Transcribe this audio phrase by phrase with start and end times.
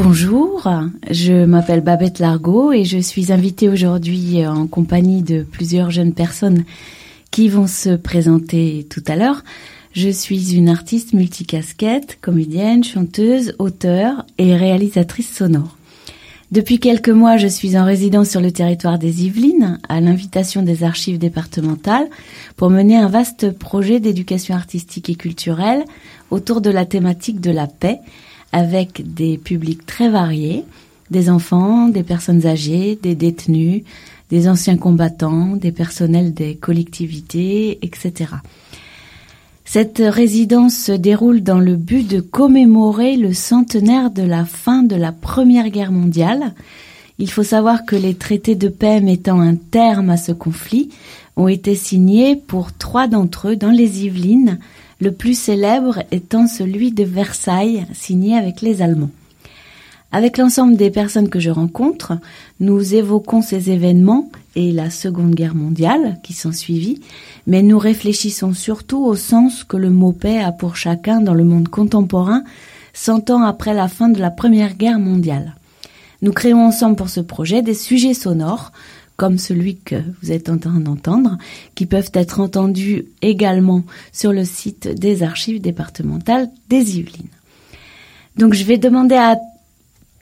[0.00, 0.70] Bonjour,
[1.10, 6.64] je m'appelle Babette Largot et je suis invitée aujourd'hui en compagnie de plusieurs jeunes personnes
[7.32, 9.42] qui vont se présenter tout à l'heure.
[9.92, 15.76] Je suis une artiste multicasquette, comédienne, chanteuse, auteure et réalisatrice sonore.
[16.52, 20.84] Depuis quelques mois, je suis en résidence sur le territoire des Yvelines, à l'invitation des
[20.84, 22.08] archives départementales,
[22.56, 25.84] pour mener un vaste projet d'éducation artistique et culturelle
[26.30, 27.98] autour de la thématique de la paix,
[28.52, 30.64] avec des publics très variés,
[31.10, 33.82] des enfants, des personnes âgées, des détenus,
[34.30, 38.34] des anciens combattants, des personnels des collectivités, etc.
[39.64, 44.96] Cette résidence se déroule dans le but de commémorer le centenaire de la fin de
[44.96, 46.54] la Première Guerre mondiale.
[47.18, 50.88] Il faut savoir que les traités de paix mettant un terme à ce conflit
[51.36, 54.58] ont été signés pour trois d'entre eux dans les Yvelines,
[55.00, 59.10] le plus célèbre étant celui de Versailles, signé avec les Allemands.
[60.10, 62.14] Avec l'ensemble des personnes que je rencontre,
[62.60, 67.02] nous évoquons ces événements et la Seconde Guerre mondiale qui s'en suivit,
[67.46, 71.44] mais nous réfléchissons surtout au sens que le mot paix a pour chacun dans le
[71.44, 72.42] monde contemporain,
[72.94, 75.54] cent ans après la fin de la Première Guerre mondiale.
[76.22, 78.72] Nous créons ensemble pour ce projet des sujets sonores,
[79.18, 81.38] comme celui que vous êtes en train d'entendre,
[81.74, 87.26] qui peuvent être entendus également sur le site des archives départementales des Yvelines.
[88.36, 89.36] Donc je vais demander à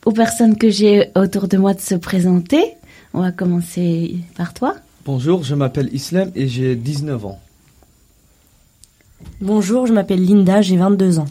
[0.07, 2.63] aux personnes que j'ai autour de moi de se présenter.
[3.13, 4.77] On va commencer par toi.
[5.05, 7.41] Bonjour, je m'appelle Islam et j'ai 19 ans.
[9.41, 11.27] Bonjour, je m'appelle Linda, j'ai 22 ans.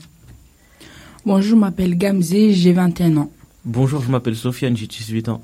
[1.26, 3.32] Bonjour, je m'appelle Gamze, j'ai 21 ans.
[3.64, 5.42] Bonjour, je m'appelle Sofiane, j'ai 18 ans.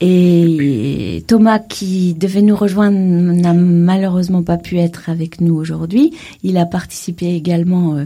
[0.00, 6.16] Et Thomas, qui devait nous rejoindre, n'a malheureusement pas pu être avec nous aujourd'hui.
[6.42, 8.04] Il a participé également euh,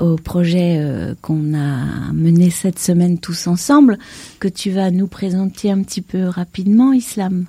[0.00, 3.98] au projet euh, qu'on a mené cette semaine tous ensemble,
[4.40, 7.46] que tu vas nous présenter un petit peu rapidement, Islam.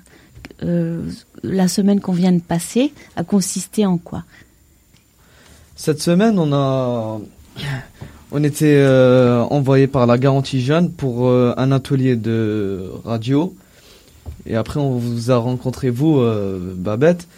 [0.62, 1.02] Euh,
[1.42, 4.24] la semaine qu'on vient de passer a consisté en quoi?
[5.74, 7.20] Cette semaine, on a...
[8.32, 8.84] On était
[9.50, 13.54] envoyé par la Garantie Jeune pour un atelier de radio
[14.46, 17.28] et après, on vous a rencontré, vous, euh, Babette.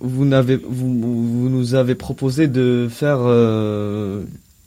[0.00, 4.22] Vous, n'avez, vous, vous, nous avez proposé de faire euh,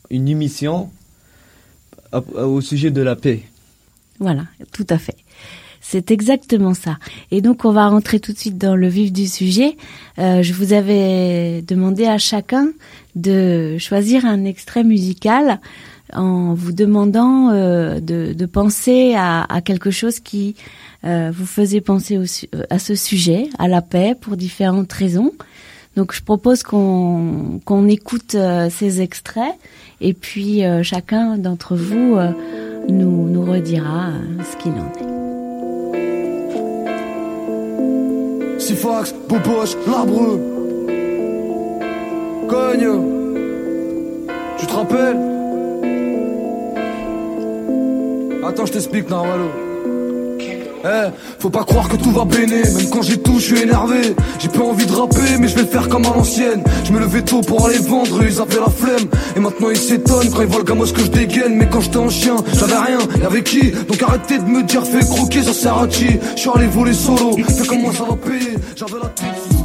[0.09, 0.89] une émission
[2.13, 3.43] au sujet de la paix.
[4.19, 5.15] Voilà, tout à fait.
[5.89, 6.97] C'est exactement ça.
[7.31, 9.77] Et donc, on va rentrer tout de suite dans le vif du sujet.
[10.19, 12.67] Euh, je vous avais demandé à chacun
[13.15, 15.61] de choisir un extrait musical
[16.11, 20.55] en vous demandant euh, de, de, penser à, à, quelque chose qui
[21.05, 25.31] euh, vous faisait penser euh, à ce sujet, à la paix, pour différentes raisons.
[25.95, 29.55] Donc je propose qu'on qu'on écoute euh, ces extraits
[30.01, 32.17] et puis euh, chacun d'entre vous
[32.89, 34.11] nous, nous redira
[34.43, 35.06] ce qu'il en est.
[38.67, 40.41] Sifax, Boboche, Labreux.
[42.49, 42.89] Cogne.
[44.57, 45.17] Tu te rappelles?
[48.43, 49.66] Attends, je t'explique, Narvalo.
[50.87, 51.09] Eh,
[51.39, 54.15] faut pas croire que tout va béner, même quand j'ai tout, je suis énervé.
[54.39, 56.63] J'ai pas envie de rapper, mais je vais le faire comme à l'ancienne.
[56.85, 59.09] Je me levais tôt pour aller vendre, ils avaient la flemme.
[59.35, 61.55] Et maintenant ils s'étonnent quand ils voient le gamos que je dégaine.
[61.55, 63.71] Mais quand j'étais en chien, j'avais rien, y'avait qui?
[63.71, 66.93] Donc arrêtez de me dire, fais croquer, ça sert à qui Je suis allé voler
[66.93, 69.57] solo, fais comment ça va payer J'avais la tête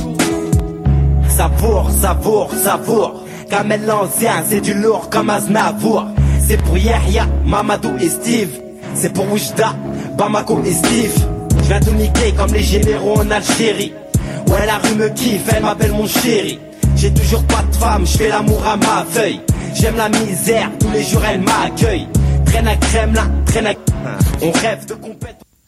[1.36, 3.24] Savour, savour, savour.
[3.48, 6.06] Kamel l'ancien, c'est du lourd comme Aznavour.
[6.46, 8.50] C'est pour Yahya, Mamadou et Steve.
[8.94, 9.74] C'est pour Oujda,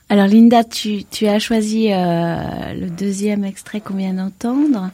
[0.09, 4.91] Alors Linda, tu, tu as choisi euh, le deuxième extrait qu'on vient d'entendre.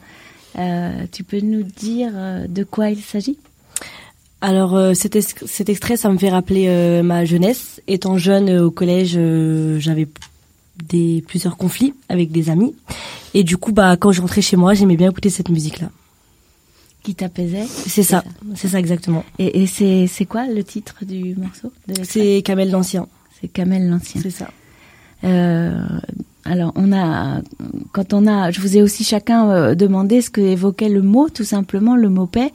[0.57, 3.37] Euh, tu peux nous dire euh, de quoi il s'agit?
[4.41, 7.79] Alors euh, cet, cet, extrait, ça me fait rappeler euh, ma jeunesse.
[7.87, 9.17] Étant jeune euh, au collège,
[9.79, 10.07] j'avais
[10.89, 12.73] des plusieurs conflits avec des amis,
[13.35, 15.89] et du coup, bah quand je rentrais chez moi, j'aimais bien écouter cette musique-là.
[17.03, 18.23] Qui t'apaisait C'est ça,
[18.55, 19.23] c'est ça exactement.
[19.37, 21.71] Et, et c'est c'est quoi le titre du morceau
[22.03, 23.07] C'est Kamel l'ancien.
[23.39, 24.21] C'est Kamel l'ancien.
[24.21, 24.49] C'est ça.
[26.45, 27.41] alors on a
[27.91, 31.43] quand on a, je vous ai aussi chacun demandé ce que évoquait le mot, tout
[31.43, 32.51] simplement le mot paix.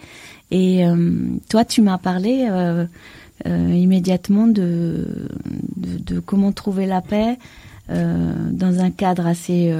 [0.51, 1.17] Et euh,
[1.49, 2.87] toi, tu m'as parlé euh,
[3.47, 5.29] euh, immédiatement de,
[5.77, 7.37] de, de, comment trouver la paix
[7.89, 9.73] dans un cadre assez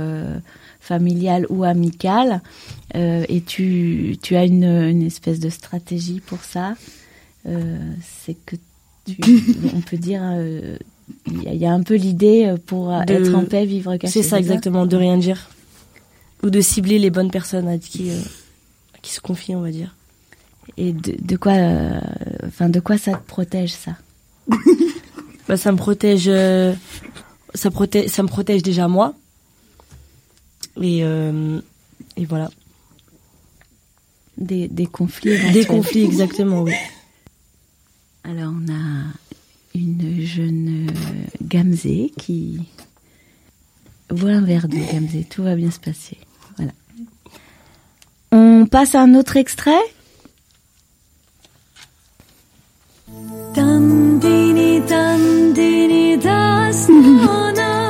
[0.81, 2.41] familial ou amical.
[2.95, 6.75] et tu, tu as une, une, espèce de stratégie pour ça.
[7.45, 8.55] C'est que
[9.75, 10.23] on peut dire,
[11.27, 13.97] il y, a- il y a un peu l'idée pour De- être en paix, vivre
[13.97, 14.23] caché.
[14.23, 15.49] C'est ça exactement, de rien dire.
[16.45, 18.21] Ou de cibler les bonnes personnes à qui, euh,
[18.95, 19.97] à qui se confient, on va dire.
[20.77, 22.01] Et de, de quoi, euh,
[22.47, 23.97] enfin, de quoi ça te protège ça
[25.49, 26.75] Bah, ça me protège, euh,
[27.55, 29.15] ça protège, ça me protège déjà moi.
[30.83, 31.61] Et, euh,
[32.17, 32.51] et voilà.
[34.37, 35.53] des, des conflits.
[35.53, 36.73] Des conflits, exactement, oui.
[38.25, 39.05] Alors on a
[39.75, 40.89] une jeune
[41.43, 42.61] Gamzé qui
[44.11, 45.25] voit un verre de Gamzé.
[45.31, 46.19] Tout va bien se passer.
[46.57, 46.73] Voilà.
[48.33, 49.79] On passe à un autre extrait?
[53.57, 57.86] Dandini dandini dastana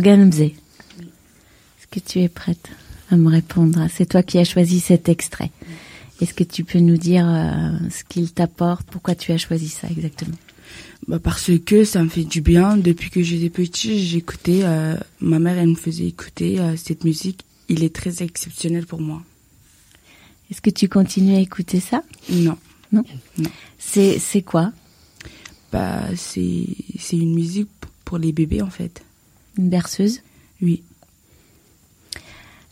[0.00, 2.68] Est-ce que tu es prête
[3.10, 5.50] à me répondre C'est toi qui as choisi cet extrait.
[6.20, 9.88] Est-ce que tu peux nous dire euh, ce qu'il t'apporte Pourquoi tu as choisi ça
[9.88, 10.36] exactement
[11.08, 12.76] Bah parce que ça me fait du bien.
[12.76, 17.44] Depuis que j'étais petit, j'écoutais, euh, ma mère elle me faisait écouter euh, cette musique.
[17.68, 19.22] Il est très exceptionnel pour moi.
[20.50, 22.58] Est-ce que tu continues à écouter ça Non,
[23.78, 24.72] C'est c'est quoi
[25.72, 26.66] bah c'est
[27.12, 27.68] une musique
[28.04, 29.02] pour les bébés en fait.
[29.60, 30.22] Une berceuse
[30.62, 30.82] Oui.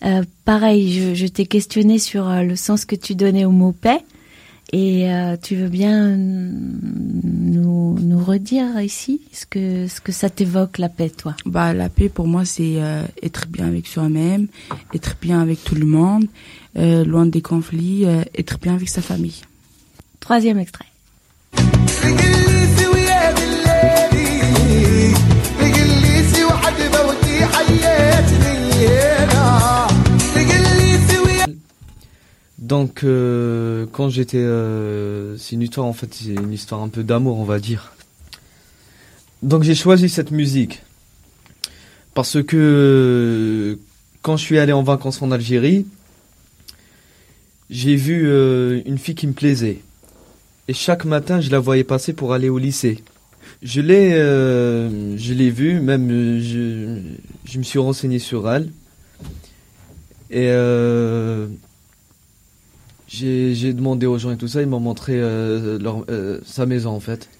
[0.04, 3.72] Euh, pareil, je, je t'ai questionné sur euh, le sens que tu donnais au mot
[3.72, 4.00] paix.
[4.72, 10.78] Et euh, tu veux bien nous, nous redire ici ce que, ce que ça t'évoque,
[10.78, 11.34] la paix, toi?
[11.44, 14.46] Bah la paix pour moi c'est euh, être bien avec soi-même,
[14.94, 16.26] être bien avec tout le monde,
[16.76, 19.42] euh, loin des conflits, euh, être bien avec sa famille.
[20.20, 20.86] Troisième extrait.
[32.68, 37.02] Donc, euh, quand j'étais, euh, c'est une histoire en fait, c'est une histoire un peu
[37.02, 37.94] d'amour, on va dire.
[39.42, 40.82] Donc, j'ai choisi cette musique
[42.12, 43.78] parce que
[44.20, 45.86] quand je suis allé en vacances en Algérie,
[47.70, 49.80] j'ai vu euh, une fille qui me plaisait
[50.68, 53.02] et chaque matin, je la voyais passer pour aller au lycée.
[53.62, 57.00] Je l'ai, je l'ai vue, même je,
[57.46, 58.70] je me suis renseigné sur elle
[60.30, 60.50] et
[63.08, 66.90] j'ai demandé aux gens et tout ça, ils m'ont montré euh, leur, euh, sa maison
[66.90, 67.30] en fait.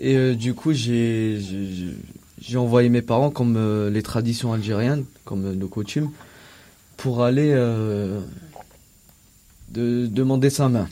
[0.00, 1.38] Et euh, du coup, j'ai
[2.56, 6.10] envoyé mes parents, comme les traditions algériennes, comme nos coutumes,
[6.96, 7.52] pour aller
[9.70, 10.88] de, demander sa main.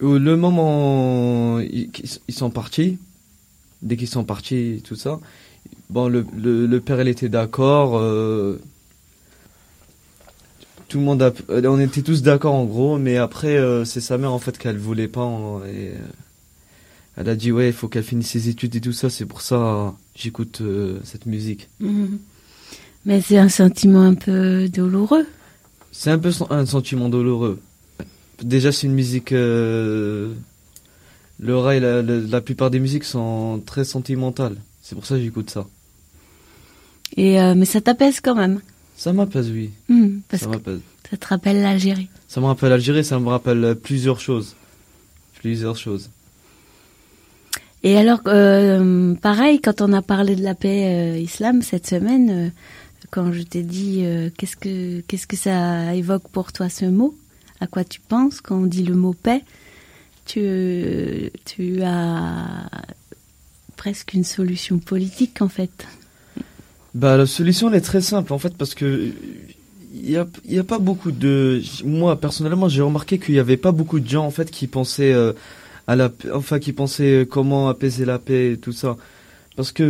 [0.00, 1.88] Le moment ils,
[2.28, 2.98] ils sont partis,
[3.80, 5.20] dès qu'ils sont partis, tout ça,
[5.88, 8.02] bon, le, le, le père, il était d'accord.
[10.88, 14.00] Tout le monde a, euh, on était tous d'accord en gros, mais après euh, c'est
[14.00, 15.98] sa mère en fait qu'elle voulait pas en- et euh,
[17.16, 19.40] elle a dit ouais il faut qu'elle finisse ses études et tout ça, c'est pour
[19.40, 20.62] ça euh, j'écoute
[21.04, 21.68] cette musique.
[23.04, 25.26] Mais c'est un sentiment un peu douloureux.
[25.92, 27.58] C'est un peu un sentiment douloureux.
[28.42, 30.34] Déjà c'est une musique, le
[31.40, 35.50] rail, la, la, la plupart des musiques sont très sentimentales, c'est pour ça que j'écoute
[35.50, 35.66] ça.
[37.16, 38.60] Et, mais ça t'apaise quand même.
[38.96, 40.80] Ça m'apaise oui, Hmm, parce ça m'apaise.
[41.10, 42.08] ça te rappelle l'Algérie.
[42.28, 44.56] Ça me rappelle l'Algérie, ça me rappelle euh, plusieurs choses,
[45.40, 46.10] plusieurs choses.
[47.82, 52.30] Et alors, euh, pareil, quand on a parlé de la paix euh, islam cette semaine,
[52.30, 52.48] euh,
[53.10, 54.02] quand je t'ai dit
[54.36, 57.14] qu'est-ce que qu'est-ce que ça évoque pour toi ce mot,
[57.60, 59.42] à quoi tu penses quand on dit le mot paix,
[60.24, 62.68] tu tu as
[63.76, 65.86] presque une solution politique en fait.
[66.96, 69.10] Bah la solution elle est très simple en fait parce que
[69.92, 73.58] il y a y a pas beaucoup de moi personnellement j'ai remarqué qu'il y avait
[73.58, 75.34] pas beaucoup de gens en fait qui pensaient euh,
[75.86, 78.96] à la enfin qui pensaient euh, comment apaiser la paix et tout ça.
[79.56, 79.82] Parce que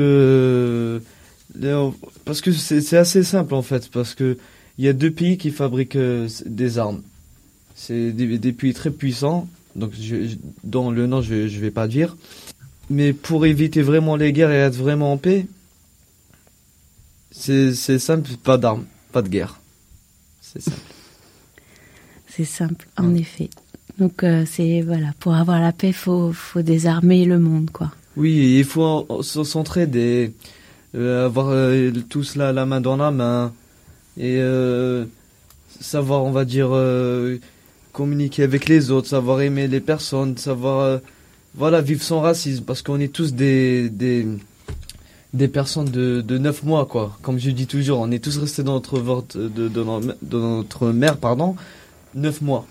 [1.63, 1.91] euh,
[2.25, 4.37] parce que c'est assez simple en fait parce que
[4.77, 5.99] il y a deux pays qui fabriquent
[6.45, 7.03] des armes.
[7.77, 9.47] C'est des, pays très puissants
[9.77, 9.93] donc
[10.65, 12.17] dans le nom je je vais pas dire.
[12.91, 15.47] Mais pour éviter vraiment les guerres et être vraiment en paix
[17.39, 19.61] c'est simple, pas d'armes, pas de guerre.
[20.41, 20.81] C'est simple.
[22.29, 23.51] C'est simple, en effet.
[23.99, 27.93] Donc euh, c'est voilà, pour avoir la paix, faut faut désarmer le monde quoi.
[28.17, 30.33] Oui, il faut se- s'entraider,
[30.95, 33.53] euh, avoir euh, tous la, la main dans la main
[34.19, 35.05] et euh,
[35.81, 36.71] savoir, on va dire,
[37.93, 41.01] communiquer avec les autres, savoir aimer les personnes, savoir,
[41.55, 44.27] voilà, vivre sans racisme, parce qu'on est tous des des
[45.37, 47.17] des personnes de de neuf mois, quoi.
[47.23, 50.39] Comme je dis toujours, on est tous restés dans notre ventre de, de, notre- de
[50.39, 51.55] notre mère, pardon,
[52.15, 52.67] neuf mois.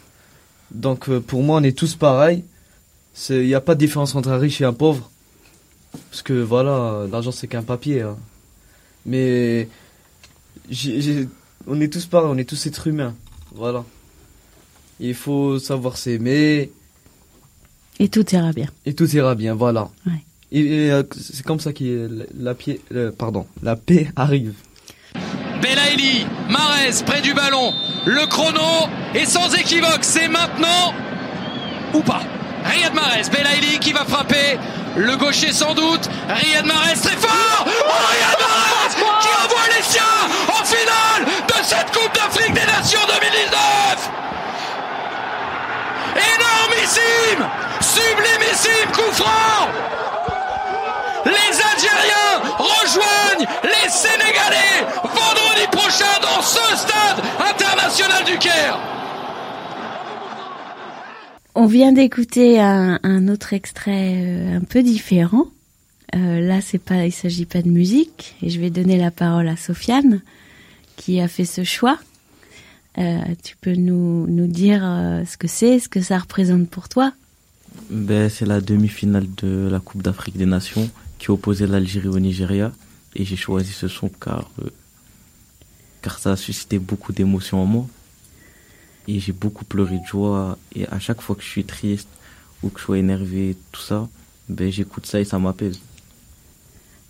[0.71, 2.43] Donc euh, pour moi, on est tous pareils.
[3.13, 5.09] C'est- Il n'y a pas de différence entre un riche et un pauvre.
[6.09, 8.01] Parce que voilà, l'argent c'est qu'un papier.
[8.01, 8.17] hein.
[9.05, 9.69] Mais
[11.67, 13.15] on est tous pareils, on est tous êtres humains.
[13.53, 13.83] Voilà.
[14.99, 16.71] Il faut savoir s'aimer
[17.99, 18.67] Et tout ira bien.
[18.85, 19.89] et tout ira bien, voilà.
[20.05, 20.23] Ouais.
[20.55, 23.11] Euh, c'est comme ça que euh,
[23.61, 24.53] la paix arrive.
[25.61, 27.73] Belaïli, Marez près du ballon.
[28.05, 30.03] Le chrono est sans équivoque.
[30.03, 30.93] C'est maintenant
[31.93, 32.21] ou pas.
[32.63, 34.57] Riyad Mahrez, Belaïli qui va frapper.
[34.95, 36.09] Le gaucher sans doute.
[36.29, 37.65] Riyad Mahrez très fort.
[37.67, 37.71] Oh,
[38.11, 40.03] Riyad Mahrez qui envoie les siens
[40.47, 44.09] en finale de cette Coupe d'Afrique des Nations 2019.
[46.15, 47.45] Énormissime,
[47.81, 49.69] sublimissime coup franc.
[51.25, 58.77] Les Algériens rejoignent les Sénégalais vendredi prochain dans ce stade international du Caire.
[61.55, 65.45] On vient d'écouter un, un autre extrait euh, un peu différent.
[66.15, 69.47] Euh, là, c'est pas, il s'agit pas de musique, et je vais donner la parole
[69.47, 70.21] à Sofiane,
[70.97, 71.97] qui a fait ce choix.
[72.97, 76.87] Euh, tu peux nous, nous dire euh, ce que c'est, ce que ça représente pour
[76.87, 77.11] toi
[77.89, 82.71] Ben, c'est la demi-finale de la Coupe d'Afrique des Nations qui opposait l'Algérie au Nigeria.
[83.15, 84.69] Et j'ai choisi ce son car, euh,
[86.01, 87.87] car ça a suscité beaucoup d'émotions en moi.
[89.07, 90.57] Et j'ai beaucoup pleuré de joie.
[90.75, 92.09] Et à chaque fois que je suis triste
[92.63, 94.09] ou que je suis énervé, tout ça,
[94.49, 95.79] ben, j'écoute ça et ça m'apaise.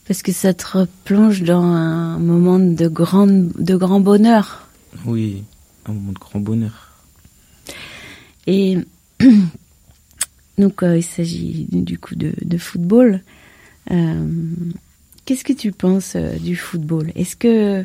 [0.07, 4.67] Parce que ça te replonge dans un moment de grand, de grand bonheur.
[5.05, 5.43] Oui,
[5.85, 6.91] un moment de grand bonheur.
[8.45, 8.77] Et
[10.59, 13.21] donc, euh, il s'agit du coup de, de football.
[13.91, 14.25] Euh,
[15.25, 17.11] Qu'est-ce que tu penses euh, du football?
[17.15, 17.83] Est-ce que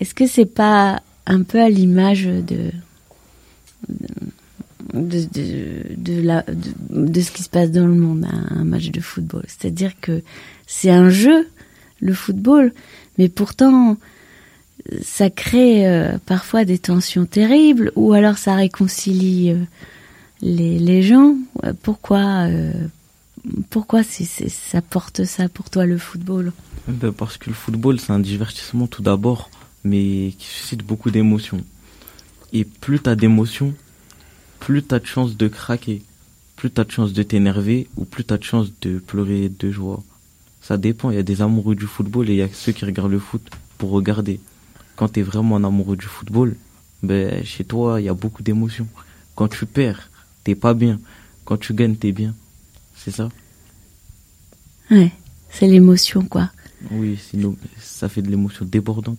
[0.00, 2.72] est-ce que c'est pas un peu à l'image de
[4.94, 5.28] de,
[5.96, 6.44] de, la,
[6.90, 9.44] de, ce qui se passe dans le monde, un, match de football?
[9.46, 10.22] C'est-à-dire que
[10.66, 11.46] c'est un jeu,
[12.00, 12.72] le football,
[13.18, 13.96] mais pourtant
[15.02, 19.54] ça crée euh, parfois des tensions terribles, ou alors ça réconcilie
[20.42, 21.36] les, les gens.
[21.64, 21.72] Euh,
[23.70, 26.52] Pourquoi, ça porte ça pour toi le football?
[26.86, 29.50] Ben, parce que le football, c'est un divertissement tout d'abord,
[29.84, 31.64] mais qui suscite beaucoup d'émotions.
[32.52, 33.74] Et plus t'as d'émotions,
[34.60, 36.02] plus t'as de chances de craquer,
[36.56, 40.02] plus t'as de chances de t'énerver, ou plus t'as de chances de pleurer de joie.
[40.60, 42.84] Ça dépend, il y a des amoureux du football et il y a ceux qui
[42.84, 44.40] regardent le foot pour regarder.
[44.96, 46.56] Quand t'es vraiment un amoureux du football,
[47.02, 48.88] ben, chez toi, il y a beaucoup d'émotions.
[49.34, 50.10] Quand tu perds,
[50.42, 50.98] t'es pas bien.
[51.44, 52.34] Quand tu gagnes, t'es bien.
[53.10, 53.28] C'est ça
[54.90, 55.12] Ouais,
[55.50, 56.50] c'est l'émotion quoi.
[56.90, 59.18] Oui, sinon, ça fait de l'émotion débordante.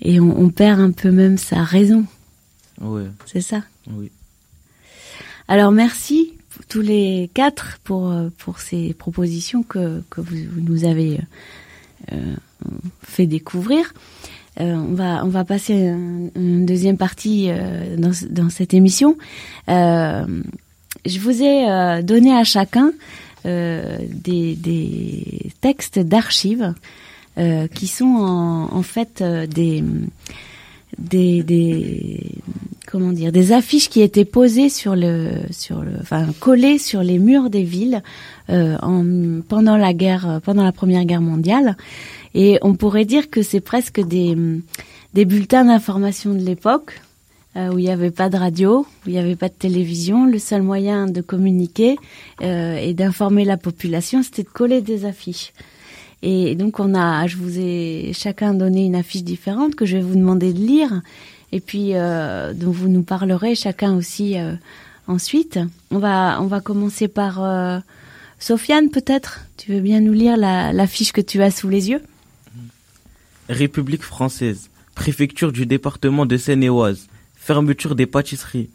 [0.00, 2.04] Et on, on perd un peu même sa raison,
[2.80, 4.10] Ouais, c'est ça oui.
[5.48, 6.32] Alors merci
[6.68, 11.20] tous les quatre pour, euh, pour ces propositions que, que vous, vous nous avez
[12.12, 12.34] euh,
[13.02, 13.94] fait découvrir.
[14.60, 18.74] Euh, on, va, on va passer à un- une deuxième partie euh, dans, dans cette
[18.74, 19.16] émission.
[21.06, 22.92] Je vous ai euh, donné à chacun
[23.46, 26.74] euh, des, des textes d'archives
[27.38, 29.84] euh, qui sont en, en fait des,
[30.98, 32.32] des, des
[32.86, 37.18] comment dire des affiches qui étaient posées sur le sur le enfin collées sur les
[37.18, 38.02] murs des villes
[38.50, 39.04] euh, en,
[39.46, 41.76] pendant la guerre pendant la première guerre mondiale.
[42.34, 44.36] Et on pourrait dire que c'est presque des
[45.14, 47.00] des bulletins d'information de l'époque
[47.56, 50.26] euh, où il n'y avait pas de radio, où il n'y avait pas de télévision.
[50.26, 51.96] Le seul moyen de communiquer
[52.42, 55.52] euh, et d'informer la population, c'était de coller des affiches.
[56.22, 60.02] Et donc on a, je vous ai chacun donné une affiche différente que je vais
[60.02, 61.02] vous demander de lire,
[61.52, 64.36] et puis euh, dont vous nous parlerez chacun aussi
[65.06, 65.60] ensuite.
[65.90, 67.40] On va, on va commencer par
[68.40, 69.46] Sofiane peut-être?
[69.56, 72.02] Tu veux bien nous lire la l'affiche que tu as sous les yeux?
[73.48, 77.08] République française, préfecture du département de Seine-et-Oise,
[77.48, 78.68] fermeture des pâtisseries.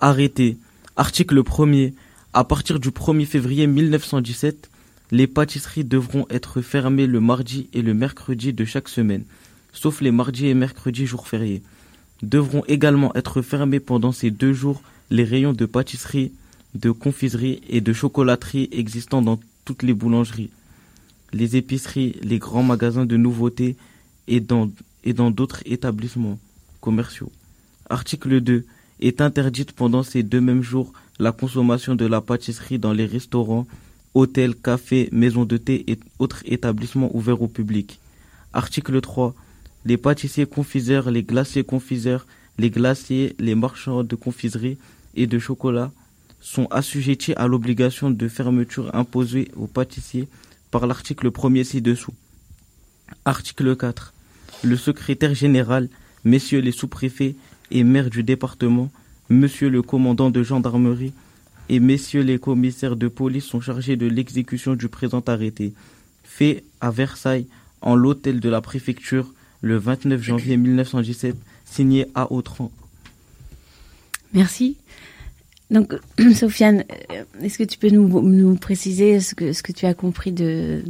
[0.00, 0.56] Arrêté.
[0.96, 1.92] Article 1er.
[2.32, 4.68] À partir du 1er février 1917,
[5.12, 9.22] les pâtisseries devront être fermées le mardi et le mercredi de chaque semaine,
[9.72, 11.62] sauf les mardis et mercredis jours fériés.
[12.24, 16.32] Devront également être fermés pendant ces deux jours les rayons de pâtisserie
[16.74, 20.50] de confiserie et de chocolaterie existant dans toutes les boulangeries,
[21.32, 23.76] les épiceries, les grands magasins de nouveautés
[24.26, 24.68] et dans
[25.04, 26.40] et dans d'autres établissements
[26.80, 27.30] commerciaux.
[27.90, 28.64] Article 2.
[29.00, 33.66] Est interdite pendant ces deux mêmes jours la consommation de la pâtisserie dans les restaurants,
[34.14, 38.00] hôtels, cafés, maisons de thé et autres établissements ouverts au public.
[38.52, 39.34] Article 3.
[39.84, 42.26] Les pâtissiers confiseurs, les glaciers confiseurs,
[42.58, 44.78] les glaciers, les marchands de confiserie
[45.14, 45.92] et de chocolat
[46.40, 50.28] sont assujettis à l'obligation de fermeture imposée aux pâtissiers
[50.70, 52.14] par l'article 1er ci-dessous.
[53.24, 54.12] Article 4.
[54.64, 55.88] Le secrétaire général,
[56.24, 57.36] messieurs les sous-préfets
[57.70, 58.90] et maires du département,
[59.28, 61.12] monsieur le commandant de gendarmerie
[61.68, 65.74] et messieurs les commissaires de police sont chargés de l'exécution du présent arrêté,
[66.24, 67.46] fait à Versailles
[67.80, 72.70] en l'hôtel de la préfecture le 29 janvier 1917, signé à Autran.
[74.32, 74.76] Merci.
[75.70, 75.94] Donc,
[76.34, 79.94] Sofiane, euh, est-ce que tu peux nous, nous préciser ce que, ce que tu as
[79.94, 80.82] compris de,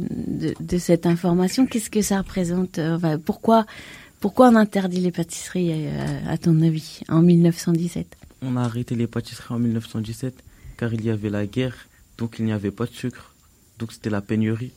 [0.59, 1.65] de, cette information?
[1.65, 2.79] Qu'est-ce que ça représente?
[2.79, 3.65] Euh, pourquoi,
[4.19, 9.07] pourquoi on interdit les pâtisseries, euh, à ton avis, en 1917 On a arrêté les
[9.07, 10.43] pâtisseries en 1917
[10.77, 13.33] car il y avait la guerre, donc il n'y avait pas de sucre,
[13.79, 14.71] donc c'était la pénurie.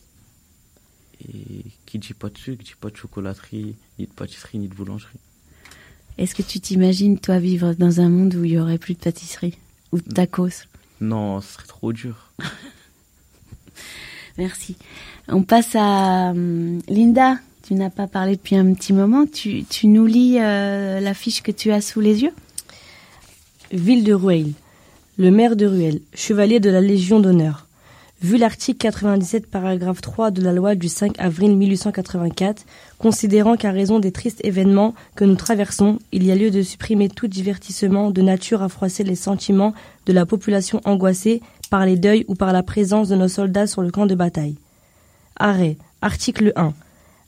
[1.20, 4.74] Et qui dit pas de sucre, dit pas de chocolaterie, ni de pâtisserie, ni de
[4.74, 5.18] boulangerie.
[6.18, 8.98] Est-ce que tu t'imagines, toi, vivre dans un monde où il y aurait plus de
[8.98, 9.56] pâtisserie
[9.92, 10.66] ou de tacos?
[11.00, 12.32] Non, ce serait trop dur.
[14.38, 14.76] Merci.
[15.28, 17.38] On passe à hum, Linda.
[17.62, 19.24] Tu n'as pas parlé depuis un petit moment.
[19.26, 22.32] Tu, nous lis euh, la fiche que tu as sous les yeux?
[23.70, 24.54] Ville de Rueil.
[25.16, 27.66] Le maire de Ruel, chevalier de la Légion d'honneur.
[28.20, 32.64] Vu l'article 97 paragraphe 3 de la loi du 5 avril 1884,
[32.98, 37.08] considérant qu'à raison des tristes événements que nous traversons, il y a lieu de supprimer
[37.08, 39.74] tout divertissement de nature à froisser les sentiments
[40.06, 43.82] de la population angoissée par les deuils ou par la présence de nos soldats sur
[43.82, 44.56] le camp de bataille.
[45.36, 45.76] Arrêt.
[46.00, 46.72] Article 1.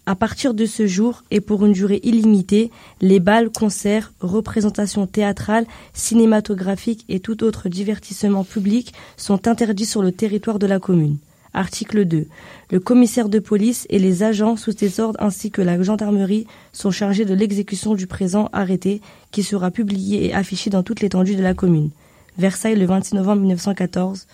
[0.07, 2.71] À partir de ce jour et pour une durée illimitée,
[3.01, 10.13] les bals, concerts, représentations théâtrales, cinématographiques et tout autre divertissement public sont interdits sur le
[10.13, 11.17] territoire de la commune.
[11.55, 12.27] Article 2.
[12.71, 16.91] Le commissaire de police et les agents sous ses ordres ainsi que la gendarmerie sont
[16.91, 21.43] chargés de l'exécution du présent arrêté qui sera publié et affiché dans toute l'étendue de
[21.43, 21.91] la commune.
[22.37, 24.27] Versailles le 26 novembre 1914.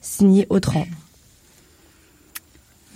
[0.00, 0.86] Signé Autran.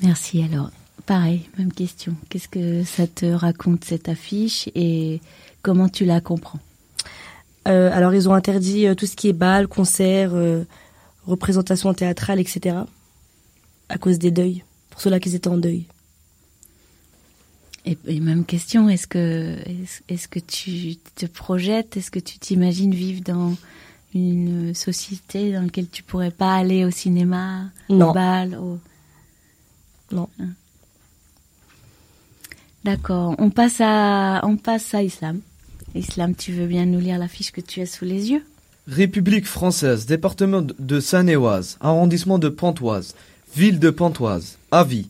[0.02, 0.42] Merci.
[0.44, 0.70] Alors,
[1.06, 2.14] pareil, même question.
[2.28, 5.20] Qu'est-ce que ça te raconte cette affiche et
[5.62, 6.60] comment tu la comprends?
[7.68, 10.64] Euh, alors ils ont interdit euh, tout ce qui est bal, concert, euh,
[11.26, 12.76] représentation théâtrale, etc.
[13.88, 15.86] À cause des deuils, pour ceux-là qui étaient en deuil.
[17.84, 22.38] et, et même question, est-ce que, est-ce, est-ce que tu te projettes, est-ce que tu
[22.38, 23.54] t'imagines vivre dans
[24.14, 28.10] une société dans laquelle tu pourrais pas aller au cinéma, Non.
[28.10, 28.78] au bal, au...
[30.10, 30.28] Non.
[30.40, 30.48] Hein.
[32.84, 33.34] D'accord.
[33.38, 35.40] On passe à, on passe à Islam.
[35.94, 38.42] Islam, tu veux bien nous lire la fiche que tu as sous les yeux?
[38.88, 43.14] République française, département de- Seine-et-Oise, arrondissement de Pontoise,
[43.54, 44.56] ville de Pontoise.
[44.72, 45.08] Avis.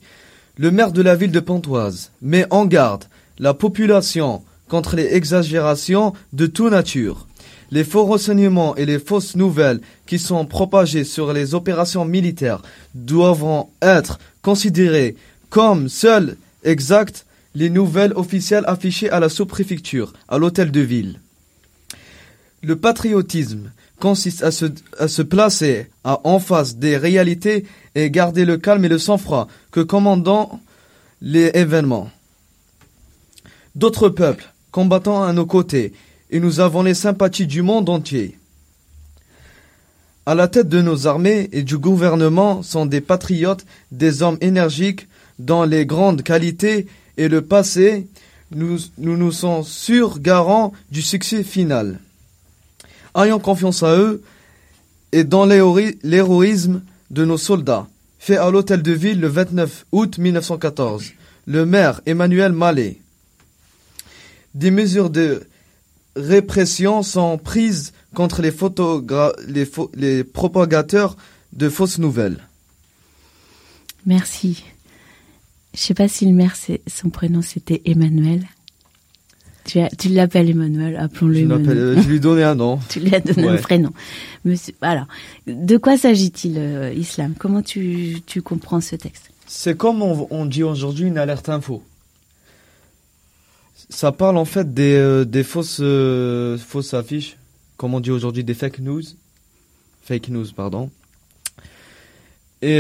[0.58, 3.04] Le maire de la ville de Pontoise met en garde
[3.38, 7.26] la population contre les exagérations de toute nature.
[7.70, 12.61] Les faux renseignements et les fausses nouvelles qui sont propagées sur les opérations militaires
[12.94, 15.16] doivent être considérées
[15.48, 21.20] comme seules exactes les nouvelles officielles affichées à la sous-préfecture, à l'hôtel de ville.
[22.62, 28.88] Le patriotisme consiste à se, placer en face des réalités et garder le calme et
[28.88, 30.60] le sang-froid que commandant
[31.20, 32.10] les événements.
[33.74, 35.92] D'autres peuples combattant à nos côtés
[36.30, 38.38] et nous avons les sympathies du monde entier.
[40.24, 45.08] À la tête de nos armées et du gouvernement sont des patriotes, des hommes énergiques
[45.38, 46.86] dans les grandes qualités
[47.16, 48.07] et le passé,
[48.51, 52.01] nous nous, nous sommes sûrs garants du succès final.
[53.14, 54.22] Ayons confiance à eux
[55.12, 57.87] et dans l'héroï- l'héroïsme de nos soldats,
[58.18, 61.05] fait à l'hôtel de ville le 29 août 1914.
[61.46, 62.98] Le maire Emmanuel Mallet.
[64.55, 65.42] Des mesures de
[66.16, 68.53] répression sont prises contre les,
[69.48, 71.16] les, les propagateurs
[71.53, 72.38] de fausses nouvelles.
[74.07, 74.64] Merci.
[75.74, 76.54] Je sais pas si le maire,
[76.87, 78.44] son prénom c'était Emmanuel.
[79.64, 82.02] Tu, tu l'appelles Emmanuel, appelons-le Emmanuel.
[82.02, 82.80] je lui donnais un nom.
[82.88, 83.61] tu lui as donné un Ouais.
[83.61, 83.92] prénom.
[84.44, 85.06] Monsieur, alors,
[85.46, 87.35] de quoi s'agit-il, euh, Islam?
[87.38, 89.30] Comment tu, tu comprends ce texte?
[89.46, 91.82] C'est comme on, on dit aujourd'hui une alerte info.
[93.88, 97.37] Ça parle en fait des, euh, des fausses, euh, fausses affiches,
[97.76, 99.02] comme on dit aujourd'hui des fake news.
[100.02, 100.90] fake news, pardon.
[102.62, 102.78] Et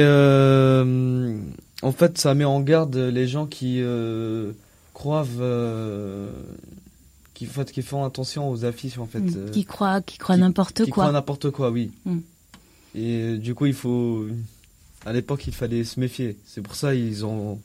[1.82, 4.52] en fait, ça met en garde les gens qui euh,
[4.94, 6.30] croient, euh,
[7.34, 9.20] qui, en fait, qui font attention aux affiches, en fait.
[9.20, 9.34] Mm.
[9.36, 11.04] euh, Qui croit, qui croit qui- n'importe qui quoi.
[11.04, 11.90] croient n'importe quoi, oui.
[12.04, 12.18] Mm.
[12.94, 14.26] Et euh, du coup, il faut,
[15.06, 16.36] à l'époque, il fallait se méfier.
[16.46, 17.58] C'est pour ça ils ont,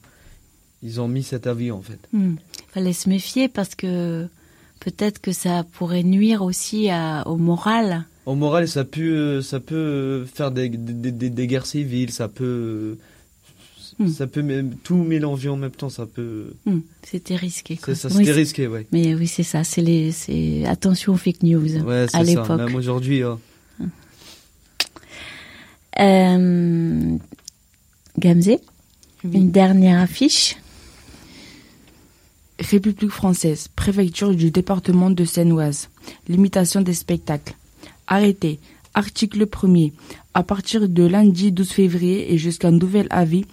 [0.84, 2.00] ils ont mis cet avis, en fait.
[2.14, 2.36] Hmm.
[2.70, 4.28] Fallait se méfier parce que
[4.80, 8.06] peut-être que ça pourrait nuire aussi à- au moral.
[8.26, 12.98] Au moral, ça peut, ça peut faire des, des, des- des guerres civiles, ça peut,
[14.00, 14.08] Hmm.
[14.10, 16.54] ça peut même tout mélanger en même temps, ça peut.
[16.66, 16.80] Hmm.
[17.04, 17.78] C'était risqué.
[17.78, 17.96] quoi.
[17.96, 18.86] Ça, c'était risqué, ouais.
[18.92, 19.64] Mais oui, c'est ça.
[19.64, 22.24] C'est les, c'est attention aux fake news Ouais, à c'est ça.
[22.24, 22.58] l'époque.
[22.58, 23.40] Même aujourd'hui, hein.
[26.00, 27.18] Euh,
[28.20, 28.50] Gamze,
[29.24, 30.56] une dernière affiche.
[32.60, 35.90] République française, préfecture du département de Seine-Oise.
[36.28, 37.54] Limitation des spectacles.
[38.08, 38.60] Arrêté.
[38.96, 39.92] Article 1er.
[40.34, 43.46] À partir de lundi 12 février et jusqu'à nouvel avis,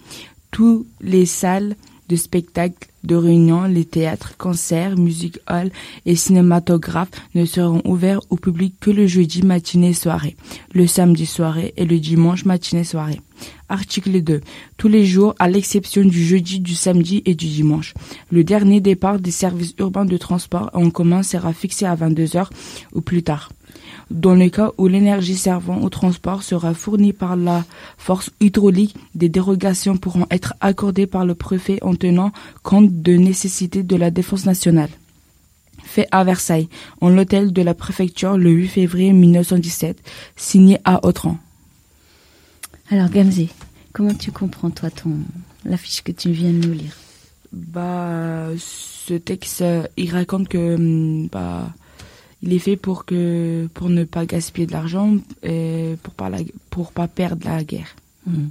[0.55, 1.75] tous les salles
[2.07, 5.69] de spectacle, de réunion, les théâtres, concerts, music hall
[6.05, 10.37] et cinématographes ne seront ouverts au public que le jeudi matinée soirée,
[10.73, 13.19] le samedi soirée et le dimanche matinée soirée.
[13.67, 14.39] Article 2.
[14.77, 17.93] Tous les jours, à l'exception du jeudi, du samedi et du dimanche.
[18.31, 22.47] Le dernier départ des services urbains de transport en commun sera fixé à 22h
[22.93, 23.51] ou plus tard.
[24.11, 27.65] Dans le cas où l'énergie servant au transport sera fournie par la
[27.97, 32.31] force hydraulique, des dérogations pourront être accordées par le préfet en tenant
[32.63, 34.89] compte de nécessités de la défense nationale.
[35.83, 36.67] Fait à Versailles,
[37.01, 40.01] en l'hôtel de la préfecture le 8 février 1917,
[40.35, 41.37] signé à Autran.
[42.89, 43.47] Alors Gamze,
[43.93, 45.17] comment tu comprends toi ton
[45.63, 46.95] l'affiche que tu viens de nous lire?
[47.51, 51.73] Bah, ce texte, euh, il raconte que hum, bah,
[52.41, 56.39] il est fait pour que pour ne pas gaspiller de l'argent et pour pas la,
[56.69, 57.95] pour pas perdre la guerre.
[58.27, 58.47] Hmm.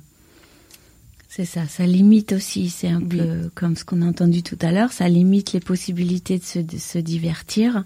[1.29, 3.19] C'est ça, ça limite aussi, c'est un Oui.
[3.19, 6.61] peu comme ce qu'on a entendu tout à l'heure, ça limite les possibilités de se,
[6.61, 7.85] de se divertir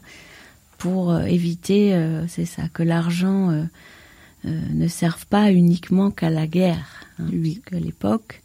[0.76, 3.64] pour euh, éviter, euh, c'est ça, que l'argent euh,
[4.44, 7.06] ne serve pas uniquement qu'à la guerre.
[7.18, 7.61] hein, Oui.
[7.64, 8.42] Parce qu'à l'époque,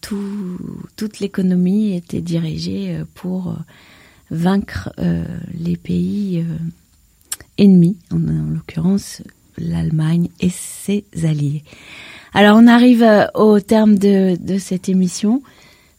[0.00, 0.58] tout,
[0.94, 3.58] toute l'économie était dirigée pour
[4.30, 5.24] vaincre euh,
[5.58, 6.56] les pays euh,
[7.58, 9.22] ennemis, en, en l'occurrence
[9.58, 11.62] l'Allemagne et ses alliés.
[12.32, 15.42] Alors on arrive euh, au terme de, de cette émission.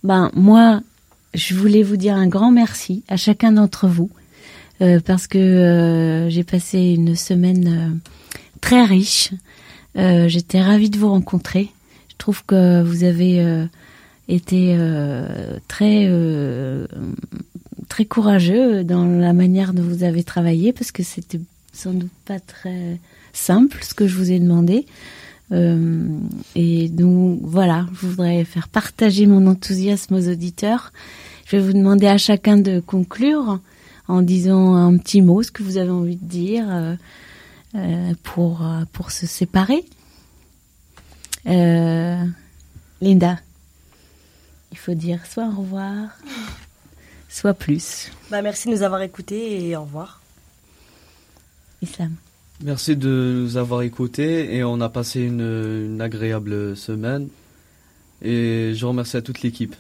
[0.04, 0.82] Ben moi,
[1.34, 4.10] je voulais vous dire un grand merci à chacun d'entre vous
[4.82, 8.10] euh, parce que euh, j'ai passé une semaine euh,
[8.62, 9.32] très riche.
[9.98, 11.70] Euh, J'étais ravie de vous rencontrer.
[12.10, 13.66] Je trouve que vous avez euh,
[14.28, 14.78] été
[15.68, 16.08] très
[17.92, 21.42] très courageux dans la manière dont vous avez travaillé parce que c'était
[21.74, 22.98] sans doute pas très
[23.34, 24.86] simple ce que je vous ai demandé.
[25.52, 26.08] Euh,
[26.56, 30.94] et donc voilà, je voudrais faire partager mon enthousiasme aux auditeurs.
[31.46, 33.60] Je vais vous demander à chacun de conclure
[34.08, 36.96] en disant un petit mot, ce que vous avez envie de dire euh,
[37.76, 39.84] euh, pour pour se séparer.
[41.44, 43.38] Linda,
[44.72, 46.08] il faut dire soit au revoir,
[47.32, 48.12] soit plus.
[48.30, 50.22] Bah, merci de nous avoir écoutés et au revoir.
[51.82, 52.16] Islam.
[52.64, 57.30] Merci de nous avoir écoutés et on a passé une, une agréable semaine.
[58.22, 59.76] Et je remercie à toute l'équipe.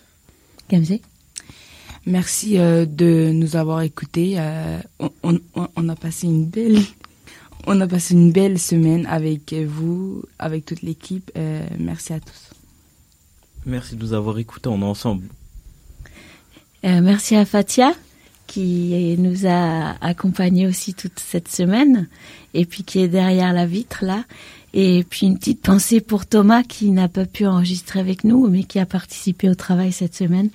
[0.69, 0.93] Gamze.
[2.07, 4.33] Merci euh, de nous avoir écoutés.
[4.39, 6.79] euh, on, on- on a passé une belle,
[7.67, 11.29] on a passé une belle semaine avec vous, avec toute l'équipe.
[11.37, 12.49] euh, merci à tous.
[13.67, 15.25] Merci de nous avoir écoutés, on est ensemble.
[16.83, 17.93] Euh, merci à Fatia
[18.47, 22.09] qui nous a accompagnés aussi toute cette semaine
[22.53, 24.25] et puis qui est derrière la vitre là.
[24.73, 28.63] Et puis une petite pensée pour Thomas qui n'a pas pu enregistrer avec nous mais
[28.63, 30.49] qui a participé au travail cette semaine.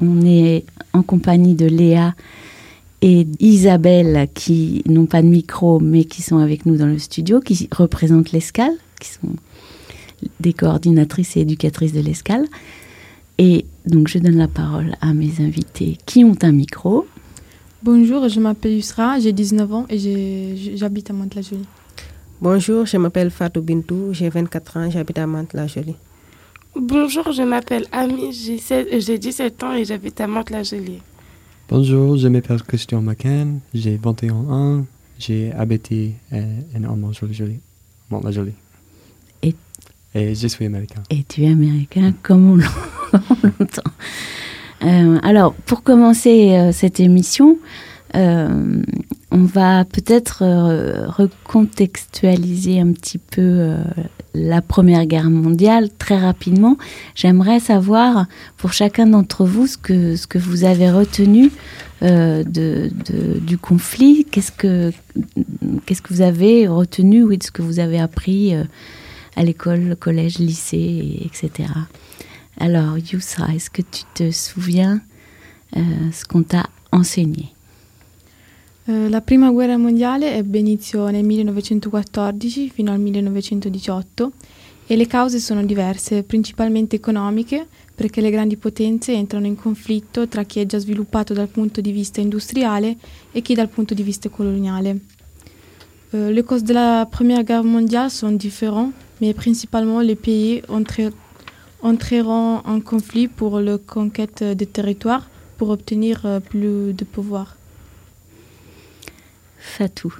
[0.00, 0.64] On est
[0.94, 2.14] en compagnie de Léa
[3.02, 7.40] et Isabelle qui n'ont pas de micro mais qui sont avec nous dans le studio,
[7.40, 9.36] qui représentent l'Escale, qui sont
[10.38, 12.46] des coordinatrices et éducatrices de l'Escale.
[13.42, 17.06] Et donc, je donne la parole à mes invités qui ont un micro.
[17.82, 21.64] Bonjour, je m'appelle Yusra, j'ai 19 ans et j'habite à Mantes-la-Jolie.
[22.42, 25.96] Bonjour, je m'appelle Fatou Bintou, j'ai 24 ans, j'habite à Mantes-la-Jolie.
[26.76, 31.00] Bonjour, je m'appelle Ami, j'ai 16 euh, 17 ans et j'habite à Mantes-la-Jolie.
[31.66, 34.84] Bonjour, je m'appelle Christian McCann, j'ai 21 ans,
[35.18, 38.52] j'ai habité euh, en Mont-la-Jolie.
[40.14, 41.02] Et- je suis américain.
[41.10, 42.64] Et tu es américain comme on l'en-
[43.30, 43.90] on l'entend.
[44.82, 47.58] Euh, alors, pour commencer euh, cette émission,
[48.16, 48.82] euh,
[49.30, 50.42] on va peut-être
[51.06, 53.76] recontextualiser un petit peu
[54.34, 56.76] la Première Guerre mondiale très rapidement.
[57.14, 61.50] J'aimerais savoir pour chacun d'entre vous ce que, ce que vous avez retenu
[62.02, 62.90] de,
[63.46, 64.24] du conflit.
[64.30, 64.90] Qu'est-ce que,
[65.86, 68.54] qu'est-ce que vous avez retenu, oui, de ce que vous avez appris
[69.40, 70.76] à l'école, collège, lycée,
[71.22, 71.68] et- etc.
[72.58, 75.00] Alors, Yousra, est-ce que tu te souviens
[75.76, 75.80] euh,
[76.12, 77.46] ce qu'on t'a enseigné
[78.88, 84.32] Eh, la prima guerra mondiale ebbe inizio nel 1914 fino al 1918
[84.88, 90.42] e le cause sono diverse, principalmente economiche, perché le grandi potenze entrano in conflitto tra
[90.44, 92.96] chi è già sviluppato dal punto di vista industriale
[93.32, 94.98] e chi dal punto di vista coloniale.
[96.12, 100.62] Euh, les causes de la Première mondiale sont différentes, mais principalement les pays
[101.82, 107.56] entreront en conflit pour la conquête des territoires pour obtenir euh, plus de pouvoir.
[109.58, 110.14] Fatou.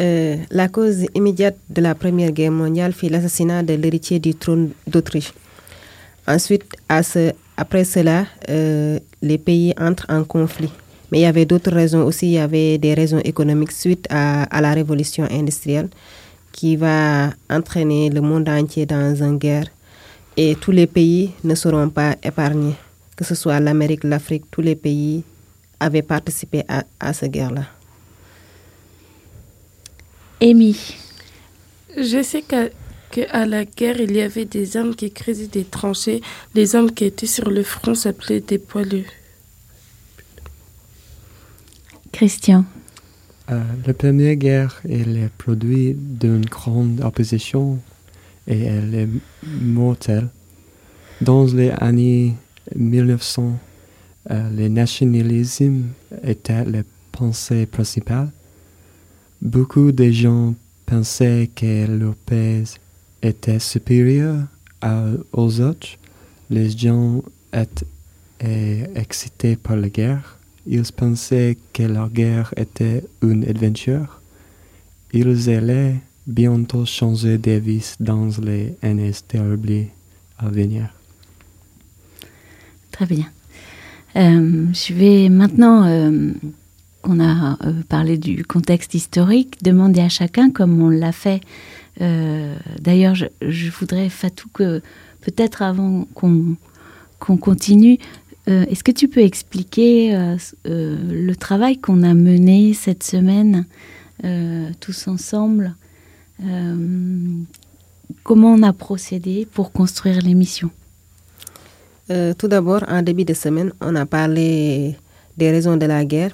[0.00, 4.70] Euh, la cause immédiate de la Première Guerre mondiale fut l'assassinat de l'héritier du trône
[4.86, 5.32] d'Autriche.
[6.26, 10.70] Ensuite, à ce- après cela, euh, les pays entrent en conflit.
[11.10, 12.26] Mais il y avait d'autres raisons aussi.
[12.26, 15.88] Il y avait des raisons économiques suite à, à la révolution industrielle
[16.58, 19.68] qui va entraîner le monde entier dans une guerre.
[20.36, 22.74] Et tous les pays ne seront pas épargnés.
[23.14, 25.22] Que ce soit l'Amérique, l'Afrique, tous les pays
[25.78, 27.62] avaient participé à, à cette guerre-là.
[30.42, 30.96] Amy.
[31.96, 32.64] Je sais qu'à
[33.12, 36.20] que à la guerre, il y avait des hommes qui creusaient des tranchées.
[36.56, 39.06] Les hommes qui étaient sur le front s'appelaient des poilus.
[42.10, 42.64] Christian.
[43.50, 47.78] Euh, la première guerre est le produit d'une grande opposition
[48.46, 49.08] et elle est
[49.42, 50.28] mortelle.
[51.22, 52.34] Dans les années
[52.76, 53.58] 1900,
[54.30, 55.84] euh, le nationalisme
[56.22, 58.30] était la pensée principale.
[59.40, 62.64] Beaucoup de gens pensaient que leur pays
[63.22, 64.36] était supérieur
[65.32, 65.88] aux autres.
[66.50, 70.37] Les gens étaient excités par la guerre.
[70.70, 74.20] Ils pensaient que la guerre était une aventure.
[75.14, 79.86] Ils allaient bientôt changer de vie dans les années terribles
[80.38, 80.90] à venir.
[82.92, 83.26] Très bien.
[84.16, 86.32] Euh, je vais maintenant euh,
[87.00, 91.40] qu'on a euh, parlé du contexte historique, demander à chacun, comme on l'a fait.
[92.02, 94.82] euh, D'ailleurs, je, voudrais, Fatou, que
[95.22, 96.56] peut-être avant qu'on
[97.20, 97.98] qu'on continue,
[98.48, 103.66] euh, est-ce que tu peux expliquer euh, euh, le travail qu'on a mené cette semaine
[104.80, 105.76] tous ensemble
[108.24, 110.70] Comment on a procédé pour construire l'émission?
[112.08, 114.96] Tout d'abord, en début de semaine, on a parlé
[115.36, 116.32] des raisons de la guerre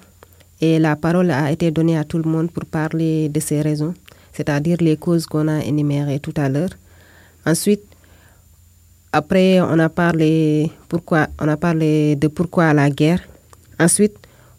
[0.62, 3.92] et la parole a été donnée à tout le monde pour parler de ces raisons,
[4.32, 6.70] c'est-à-dire les causes qu'on a énumérées tout à l'heure.
[7.44, 7.82] Ensuite,
[9.14, 13.20] après, on a parlé pourquoi, on a parlé de pourquoi la guerre.
[13.78, 14.16] Ensuite,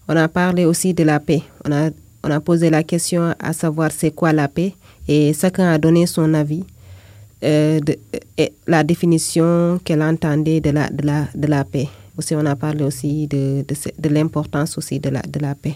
[0.07, 1.41] on a parlé aussi de la paix.
[1.65, 1.89] On a,
[2.23, 4.73] on a posé la question à savoir c'est quoi la paix
[5.09, 6.63] et chacun a donné son avis
[7.43, 7.97] euh, de,
[8.37, 11.89] et la définition qu'elle entendait de la, de, la, de la paix.
[12.17, 15.75] Aussi, on a parlé aussi de, de, de l'importance aussi de la, de la paix.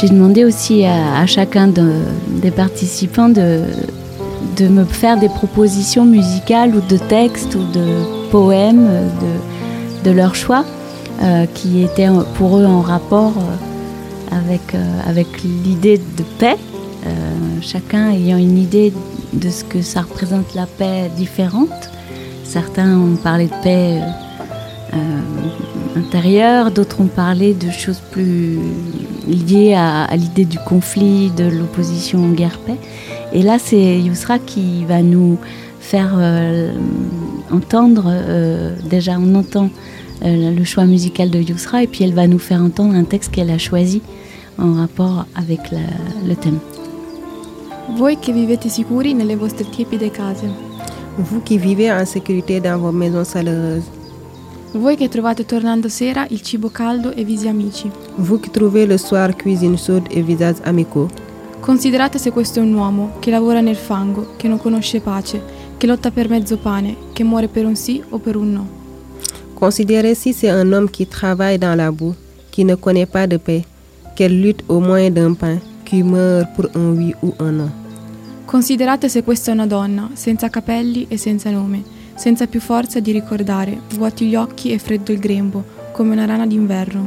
[0.00, 2.00] J'ai demandé aussi à, chacun de-
[2.40, 3.60] des participants de,
[4.68, 7.84] me faire des propositions musicales ou de textes ou de
[8.30, 8.88] poèmes
[10.04, 10.64] de, leur choix
[11.22, 16.56] euh, qui étaient en- pour eux en rapport euh, avec, euh, avec l'idée de paix,
[17.62, 18.92] chacun ayant une idée
[19.32, 21.90] de ce que ça représente la paix différente.
[22.44, 24.00] Certains ont parlé de paix
[25.96, 28.58] intérieure, d'autres ont parlé de choses plus
[29.26, 32.76] liées à, à l'idée du conflit, de l'opposition guerre-paix.
[33.32, 35.38] Et là, c'est Yousra qui va nous
[35.80, 36.72] faire euh,
[37.52, 39.70] entendre, euh, déjà on entend
[40.24, 43.30] euh, le choix musical de Yousra, et puis elle va nous faire entendre un texte
[43.32, 44.02] qu'elle a choisi
[44.58, 45.78] en rapport avec la-
[46.28, 46.58] le thème.
[47.96, 50.44] Voi che vivete sicuri nelle vostre tiepide case.
[51.18, 53.82] Vous qui vivez en sécurité dans vos maisons chaleureuses.
[54.72, 57.90] Voi che trovate tornando sera il cibo caldo e visi amici.
[58.16, 61.10] Vous qui trouvez le soir cuisine chaude et visages amicaux.
[61.58, 65.42] Considerate se questo è un uomo che lavora nel fango, che non conosce pace,
[65.76, 68.68] che lotta per mezzo pane, che muore per un sì o per un no.
[69.54, 72.14] Considérez si c'est un homme qui travaille dans la boue,
[72.52, 73.64] qui ne connaît pas de paix,
[74.14, 77.70] qu'elle lutte au moyen d'un pain, qui meurt pour un oui ou un non.
[78.46, 83.12] Considerate se questa è una donna, senza capelli e senza nome, senza più forza di
[83.12, 87.06] ricordare, vuoti gli occhi e freddo il grembo, come una rana d'inverno.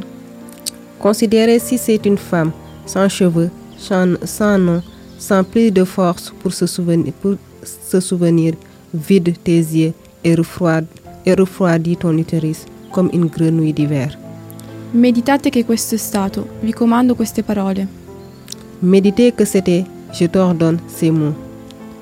[0.98, 2.50] Considérez si c'est une femme,
[2.84, 4.82] sans cheveux, sans, sans nom,
[5.16, 8.54] sans plus de force pour se souvenir, pour se souvenir
[8.92, 9.92] vide tes yeux
[10.24, 10.88] et refroidit,
[11.24, 14.18] et refroidit ton utérus comme une grenouille d'hiver.
[14.94, 17.86] Meditate che questo è stato, vi comando queste parole.
[18.80, 21.36] Méditez que c'était, je t'ordonne ces mots.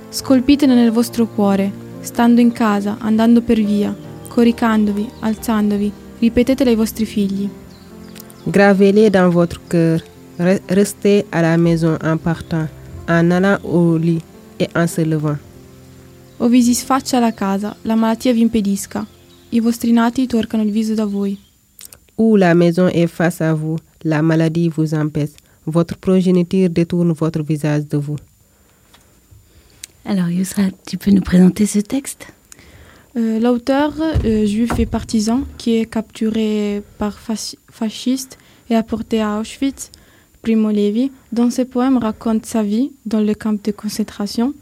[0.09, 3.95] Scolpitele nel vostro cuore, stando in casa, andando per via,
[4.29, 7.49] coricandovi, alzandovi, ripetetele ai vostri figli.
[8.47, 10.01] Gravez-les dans votre cœur.
[10.39, 12.67] Re- Restez à la maison en partant,
[13.09, 14.21] en allant au lit
[14.59, 15.39] et en se levant.
[16.39, 19.07] O vi si sfaccia la casa, la malattia vi impedisca.
[19.51, 21.39] I vostri nati torcano il viso da voi.
[22.17, 25.35] Ou la maison est face à vous, la maladie vous empêche.
[25.67, 28.17] Votre progéniture détourne votre visage de vous.
[30.05, 32.27] Alors Yousra, tu peux nous présenter ce texte?
[33.17, 33.93] Euh, L'auteur
[34.25, 38.39] euh, juif et partisan qui est capturé par fasci- fascistes
[38.71, 39.91] et apporté à Auschwitz,
[40.41, 44.55] Primo Levi, dans ses poèmes raconte sa vie dans le camp de concentration.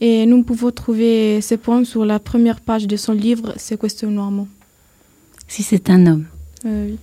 [0.00, 3.54] Et nous pouvons trouver ces poèmes sur la première page de son livre
[4.04, 4.46] un uomo.
[5.48, 6.26] Si c'est un homme.
[6.66, 6.98] Euh, oui.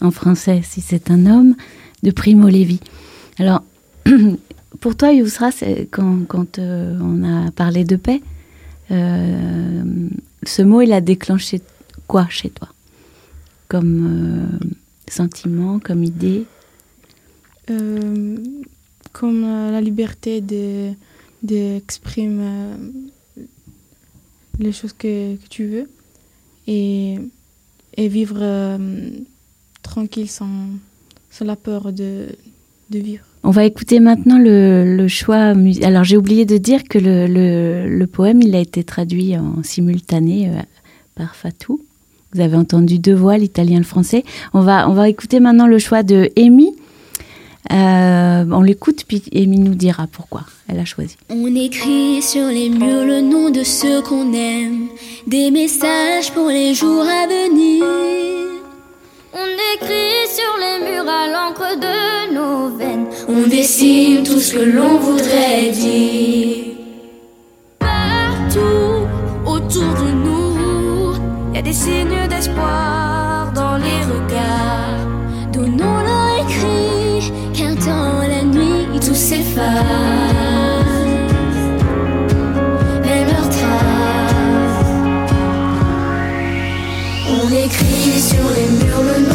[0.00, 1.54] En français, si c'est un homme,
[2.02, 2.80] de Primo Levi.
[3.38, 3.62] Alors,
[4.80, 5.50] pour toi, Yousra,
[5.90, 8.20] quand, quand euh, on a parlé de paix,
[8.90, 10.08] euh,
[10.44, 11.60] ce mot, il a déclenché
[12.06, 12.68] quoi chez toi?
[13.68, 14.58] Comme euh,
[15.08, 16.44] sentiment, comme idée?
[19.12, 20.92] Comme la liberté de
[21.42, 22.76] d'exprimer euh,
[24.58, 25.90] les choses que, que tu veux
[26.66, 27.18] et,
[27.96, 28.78] et vivre
[29.82, 30.68] tranquille sans,
[31.30, 32.28] sans la peur de,
[32.90, 33.24] de vivre.
[33.44, 35.54] On va écouter maintenant le, choix.
[35.82, 40.60] Alors, j'ai oublié de dire que le, poème, il a été traduit en simultané euh,
[41.16, 41.80] par Fatou.
[42.34, 44.24] Vous avez entendu deux voix, l'italien et le français.
[44.54, 46.74] On va, on va écouter maintenant le choix de Amy.
[47.72, 51.16] Euh, on l'écoute, puis Amy nous dira pourquoi elle a choisi.
[51.30, 54.88] On écrit sur les murs le nom de ceux qu'on aime,
[55.26, 57.84] des messages pour les jours à venir.
[59.34, 64.60] On écrit sur les murs à l'encre de nos veines, on dessine tout ce que
[64.60, 66.56] l'on voudrait dire.
[67.78, 69.06] Partout
[69.46, 71.14] autour de nous,
[71.50, 75.06] il y a des signes d'espoir dans les regards.
[75.52, 80.52] Donnons-leur écrit, car dans la nuit tout s'efface.
[87.64, 89.31] Écrit sur les murs le nom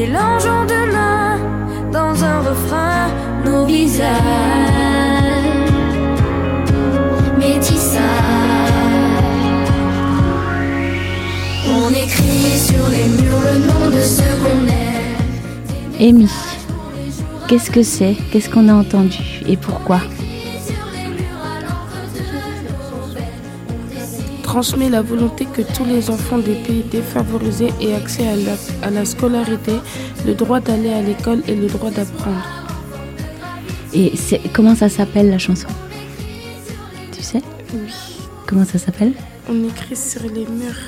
[0.00, 1.36] Mélangeons demain
[1.92, 3.08] dans un refrain
[3.44, 4.06] nos visages.
[7.38, 8.00] Métissage.
[11.68, 15.18] On écrit sur les murs le nom de ceux qu'on aime.
[16.00, 16.30] Amy,
[17.46, 18.16] qu'est-ce que c'est?
[18.32, 19.18] Qu'est-ce qu'on a entendu?
[19.46, 20.00] Et pourquoi?
[24.50, 28.90] Transmet la volonté que tous les enfants des pays défavorisés aient accès à la, à
[28.90, 29.74] la scolarité,
[30.26, 32.44] le droit d'aller à l'école et le droit d'apprendre.
[33.94, 34.12] Et
[34.52, 35.68] comment ça s'appelle la chanson?
[37.12, 37.42] Tu sais?
[37.74, 37.94] Oui.
[38.48, 39.12] Comment ça s'appelle?
[39.48, 40.86] On écrit sur les murs.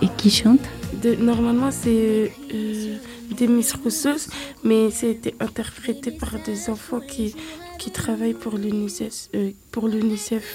[0.00, 0.64] Et qui chante?
[1.02, 2.96] De, normalement, c'est euh,
[3.38, 4.30] Demis Roussos,
[4.68, 7.36] mais c'était interprété par des enfants qui,
[7.78, 9.28] qui travaillent pour l'UNICEF.
[9.34, 10.46] euh, pour l'UNICEF.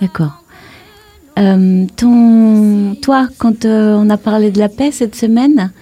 [0.00, 0.43] D'accord.
[1.38, 5.72] Euh, ton, toi, quand euh, on a parlé de la paix cette semaine,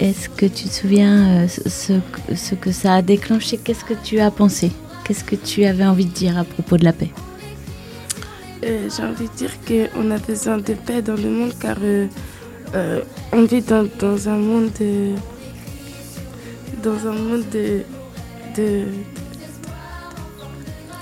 [0.00, 3.56] est-ce que tu te souviens euh, ce, que ça a déclenché?
[3.56, 4.70] Qu'est-ce que tu as pensé?
[5.04, 7.10] Qu'est-ce que tu avais envie de dire à propos de la paix?
[8.62, 11.78] J'ai envie de dire qu'on a besoin de paix dans le monde car
[13.32, 15.12] on vit dans, dans un monde de,
[16.82, 17.82] dans un monde de,
[18.56, 18.84] de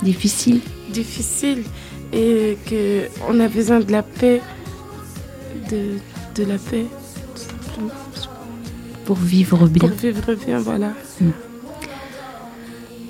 [0.03, 0.61] Difficile.
[0.93, 1.63] difficile
[2.13, 4.41] et que on a besoin de la paix,
[5.69, 5.97] de,
[6.35, 6.85] de la paix.
[9.05, 9.87] Pour vivre bien.
[9.87, 10.91] Pour vivre bien, voilà.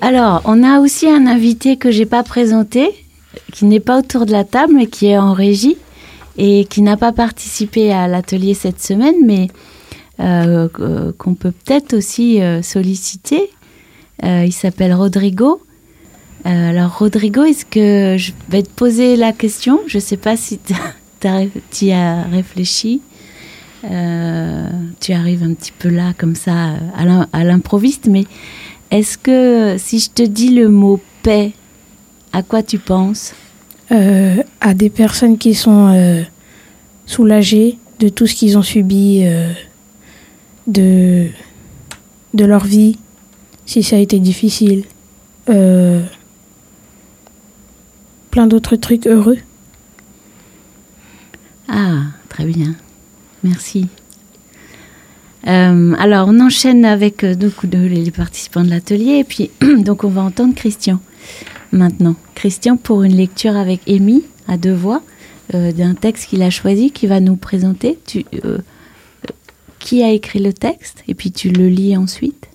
[0.00, 2.90] Alors, on a aussi un invité que j'ai pas présenté,
[3.52, 5.76] qui n'est pas autour de la table, mais qui est en régie
[6.36, 9.48] et qui n'a pas participé à l'atelier cette semaine, mais
[10.20, 13.50] euh, euh, qu'on peut peut-être aussi euh, solliciter.
[14.24, 15.60] Euh, il s'appelle Rodrigo.
[16.46, 19.80] Euh, alors, Rodrigo, est-ce que je vais te poser la question?
[19.86, 20.58] Je ne sais pas si
[21.20, 23.00] tu as réfléchi.
[23.84, 24.68] Euh,
[25.00, 28.24] tu arrives un petit peu là, comme ça, à l'im- à l'improviste, mais
[28.90, 31.52] est-ce que si je te dis le mot paix,
[32.32, 33.34] à quoi tu penses?
[33.90, 36.24] Euh, à des personnes qui sont
[37.06, 39.24] soulagées de tout ce qu'ils ont subi
[40.66, 41.28] de,
[42.34, 42.98] leur vie,
[43.64, 44.84] si ça a été difficile.
[48.38, 49.38] Plein d'autres trucs heureux.
[51.66, 52.76] Ah, très bien.
[53.42, 53.88] Merci.
[55.48, 59.14] Euh, alors, on enchaîne avec euh, donc, de- les participants de l'atelier.
[59.18, 61.00] Et puis, donc, on va entendre Christian
[61.72, 62.14] maintenant.
[62.36, 65.02] Christian pour une lecture avec Amy à deux voix
[65.54, 67.98] euh, d'un texte qu'il a choisi, qui va nous présenter.
[68.06, 68.58] Tu, euh,
[69.80, 72.46] qui a écrit le texte Et puis, tu le lis ensuite?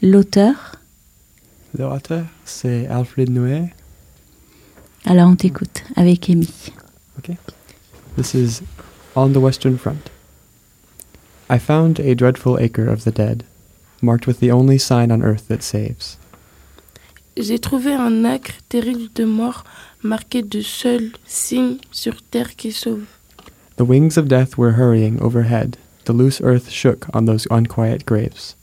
[0.00, 0.76] L'auteur?
[1.78, 3.64] L'auteur, c'est Alfred Noé.
[5.06, 6.48] Alors, on t'écoute avec Amy.
[7.18, 7.36] Okay.
[8.16, 8.62] This is
[9.14, 10.10] On the Western Front.
[11.50, 13.44] I found a dreadful acre of the dead,
[14.00, 16.16] marked with the only sign on earth that saves.
[17.36, 19.64] J'ai trouvé un acre terrible de mort
[20.02, 23.04] marqué de seul signe sur terre qui sauve.
[23.76, 25.76] The wings of death were hurrying overhead.
[26.06, 28.56] The loose earth shook on those unquiet graves.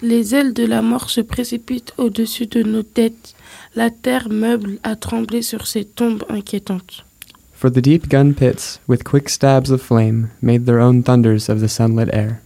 [0.00, 3.34] Les ailes de la mort se précipitent au-dessus de nos têtes.
[3.76, 7.04] La terre meuble a tremblé sur ces tombes inquiétantes.
[7.52, 11.60] For the deep gun pits, with quick stabs of flame, made their own thunders of
[11.60, 12.40] the sunlit air.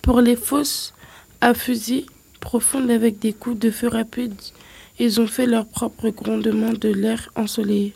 [0.00, 0.94] Pour les fosses
[1.40, 2.06] à fusil
[2.38, 4.52] profondes avec des coups de feu rapides,
[5.00, 7.92] ils ont fait leur propre grondement de l'air ensoleillé.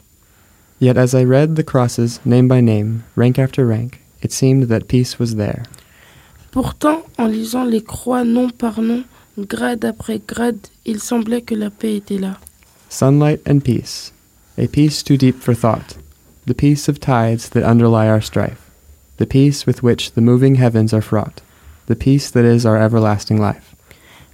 [0.80, 4.88] Yet as I read the crosses, name by name, rank after rank, it seemed that
[4.88, 5.62] peace was there.
[6.50, 9.04] Pourtant, en lisant les croix nom par nom,
[9.38, 12.36] grade après grade, il semblait que la paix était là.
[12.94, 14.12] Sunlight and peace,
[14.56, 15.96] a peace too deep for thought,
[16.46, 18.70] the peace of tides that underlie our strife,
[19.16, 21.42] the peace with which the moving heavens are fraught,
[21.86, 23.74] the peace that is our everlasting life.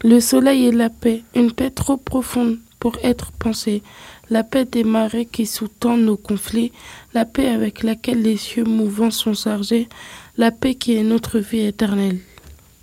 [0.04, 3.82] Le soleil et la paix, une paix trop profonde pour être pensée,
[4.28, 6.70] la paix des marées qui sous-tend nos conflits,
[7.14, 9.88] la paix avec laquelle les cieux mouvants sont chargés,
[10.36, 12.18] la paix qui est notre vie éternelle.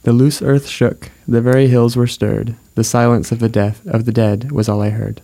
[0.06, 4.06] The loose earth shook, the very hills were stirred, the silence of the death of
[4.06, 5.22] the dead was all I heard.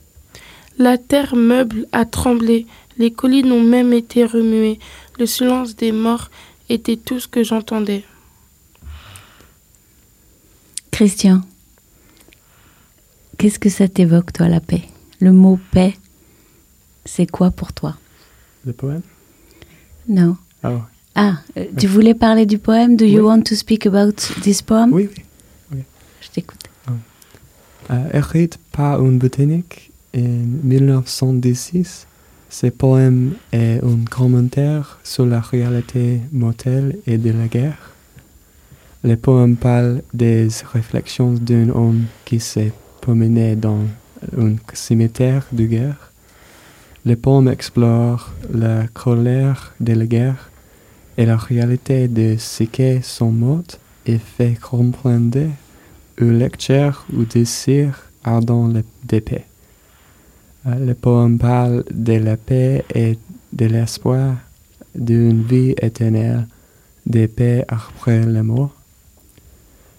[0.77, 2.65] La terre meuble a tremblé,
[2.97, 4.79] les collines ont même été remuées,
[5.19, 6.31] le silence des morts
[6.69, 8.03] était tout ce que j'entendais.
[10.91, 11.41] Christian,
[13.37, 14.83] qu'est-ce que ça t'évoque, toi, la paix?
[15.19, 15.93] Le mot paix,
[17.05, 17.95] c'est quoi pour toi?
[18.67, 19.01] The poem?
[20.07, 20.37] Non.
[20.63, 20.79] Oh.
[21.15, 22.95] Ah, euh, tu voulais parler du poème?
[22.95, 23.27] Do you Oui.
[23.27, 24.91] want to speak about this poem?
[24.93, 25.23] Oui, oui.
[25.73, 25.79] oui.
[26.21, 26.59] Je t'écoute.
[27.91, 29.91] Euh, écrit par un botanique?
[30.15, 30.19] En
[30.63, 32.07] 1916,
[32.49, 37.91] ce poème est un commentaire sur la réalité mortelle et de la guerre.
[39.03, 43.81] Le poème parle des réflexions d'un homme qui s'est promené dans
[44.37, 46.11] un cimetière de guerre.
[47.05, 50.51] Le poème explore la colère de la guerre
[51.17, 53.63] et la réalité de ce qui sont morts
[54.05, 55.49] et fait comprendre
[56.21, 58.83] au lecteur ou désir ardent le-.
[59.11, 59.39] Euh,
[60.65, 63.17] Le poème parle de la paix et
[63.51, 64.37] de l'espoir
[64.95, 66.47] d'une vie éternelle,
[67.05, 68.73] de paix après la mort.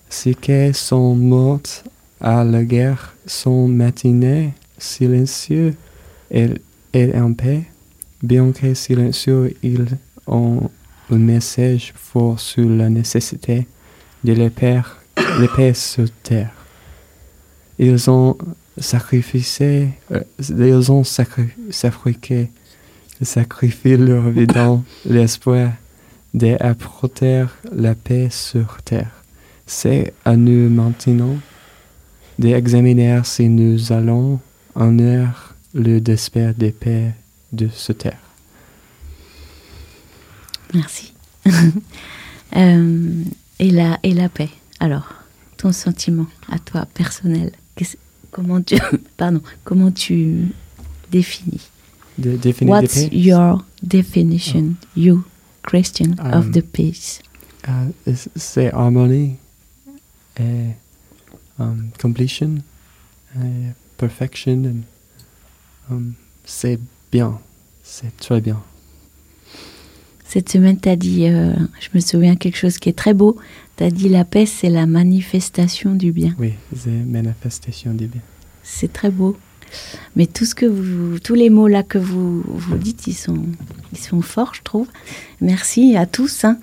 [0.08, 1.60] Ceux qui sont morts
[2.18, 5.74] à la guerre sont maintenant silencieux
[6.30, 6.48] et,
[6.94, 7.64] et en paix.
[8.22, 9.86] Bien que silencieux, ils
[10.26, 10.70] ont
[11.10, 13.66] un message fort sur la nécessité
[14.22, 14.80] de la paix,
[15.16, 16.54] la paix sur terre.
[17.78, 18.38] Ils ont
[18.78, 22.50] sacrifié, euh, ils ont sacri- sacrifié,
[23.96, 25.70] leur vie dans l'espoir
[26.32, 29.10] d'apporter la paix sur terre.
[29.66, 31.36] C'est à nous maintenant
[32.38, 34.40] d'examiner si nous allons
[35.00, 37.12] heure le désespoir de paix
[37.52, 38.18] de cette terre.
[40.74, 41.12] Merci.
[42.56, 43.24] Euh,
[43.58, 44.48] et, la, et la paix.
[44.78, 45.12] Alors,
[45.56, 47.96] ton sentiment à toi, personnel, qu'est-ce-
[48.34, 48.76] comment tu,
[49.16, 50.48] pardon, comment tu
[51.10, 51.70] définis?
[52.18, 55.24] De What's your definition, you,
[55.62, 57.20] Christian, of Um, the peace?
[57.68, 59.36] Euh, c- c'est harmonie
[60.38, 60.74] et
[61.58, 62.56] um, completion
[63.36, 64.82] et perfection.
[65.90, 66.12] um,
[66.44, 66.78] c'est
[67.10, 67.40] bien.
[67.82, 68.60] C'est très bien.
[70.26, 73.36] Cette semaine, tu as dit, euh, je me souviens quelque chose qui est très beau.
[73.76, 76.34] Tu as dit la paix, c'est la manifestation du bien.
[76.38, 78.20] Oui, c'est manifestation du bien.
[78.62, 79.36] C'est très beau.
[80.14, 83.42] Mais tout ce que vous, tous les mots là que vous, vous dites, ils sont,
[83.92, 84.86] ils sont forts, je trouve.
[85.40, 86.44] Merci à tous.
[86.44, 86.58] hein.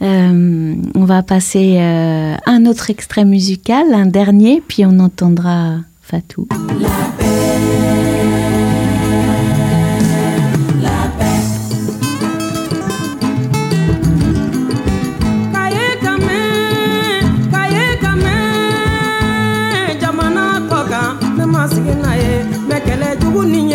[0.00, 6.46] Euh, on va passer euh, un autre extrait musical, un dernier, puis on entendra Fatou.
[7.18, 8.57] Kaye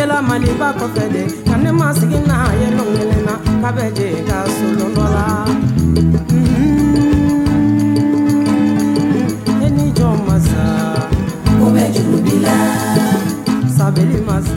[0.04, 3.72] jugu ni ɲɛla maliba kɔfɛ de ka ne ma sigi n'a ye lɔnkelen na k'a
[3.72, 5.46] bɛ je ka solon dɔ la.
[9.62, 11.10] E ni jɔn masa
[11.60, 12.56] ko bɛ jugu bi la
[13.78, 14.54] sabali masa.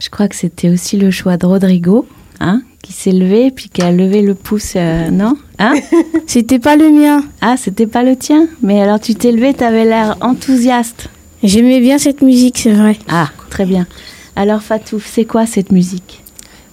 [0.00, 2.06] Je crois que c'était aussi le choix de Rodrigo,
[2.40, 5.74] hein, qui s'est levé puis qui a levé le pouce, euh, non hein
[6.26, 7.22] C'était pas le mien.
[7.40, 8.48] Ah, c'était pas le tien?
[8.62, 11.08] Mais alors tu t'es levé, t'avais l'air enthousiaste.
[11.44, 12.96] J'aimais bien cette musique, c'est vrai.
[13.08, 13.86] Ah, très bien.
[14.34, 16.22] Alors Fatou, c'est quoi cette musique?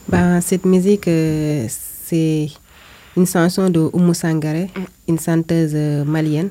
[0.07, 2.47] Ben, cette musique, euh, c'est
[3.18, 4.70] une chanson de Oumou Sangaré,
[5.07, 6.49] une chanteuse euh, malienne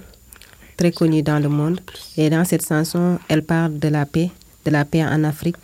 [0.76, 1.80] très connue dans le monde.
[2.18, 4.30] Et dans cette chanson, elle parle de la paix,
[4.66, 5.56] de la paix en Afrique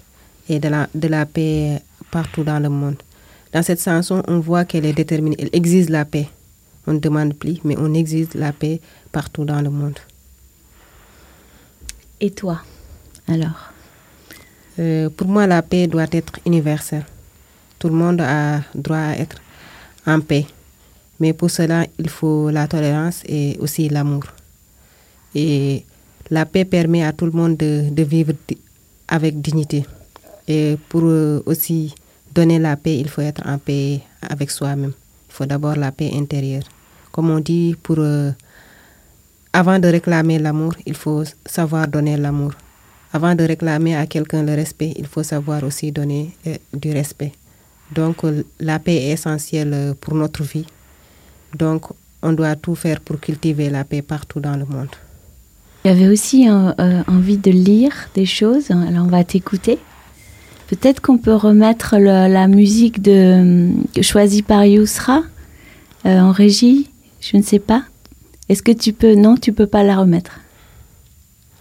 [0.49, 2.97] et de la, de la paix partout dans le monde.
[3.53, 6.28] Dans cette chanson, on voit qu'elle est déterminée, elle exige la paix.
[6.86, 8.80] On ne demande plus, mais on exige la paix
[9.12, 9.99] partout dans le monde.
[12.20, 12.62] Et toi
[13.28, 13.74] Alors?
[14.79, 17.05] Euh, Pour moi, la paix doit être universelle.
[17.79, 19.37] Tout le monde a droit à être
[20.07, 20.47] en paix.
[21.20, 24.25] Mais pour cela, il faut la tolérance et aussi l'amour.
[25.35, 25.85] Et
[26.31, 28.33] la paix permet à tout le monde de, vivre
[29.09, 29.85] avec dignité.
[30.49, 31.95] Et pour euh, aussi
[32.35, 34.93] donner la paix, il faut être en paix avec soi-même.
[35.29, 36.64] Il faut d'abord la paix intérieure.
[37.12, 38.33] Comme on dit, pour, euh,
[39.53, 42.53] avant de réclamer l'amour, il faut savoir donner l'amour.
[43.15, 47.33] Avant de réclamer à quelqu'un le respect, il faut savoir aussi donner euh, du respect.
[47.95, 50.67] Donc euh, la paix est essentielle euh, pour notre vie.
[51.57, 51.85] Donc
[52.23, 54.89] on doit tout faire pour cultiver la paix partout dans le monde.
[55.85, 59.79] Tu avais aussi euh, euh, envie de lire des choses, alors on va t'écouter.
[60.67, 63.69] Peut-être qu'on peut remettre la musique de,
[64.01, 65.23] choisie par Yousra
[66.05, 66.91] en régie,
[67.21, 67.85] je ne sais pas.
[68.49, 69.15] Est-ce que tu peux?
[69.15, 70.41] Non, tu peux pas la remettre.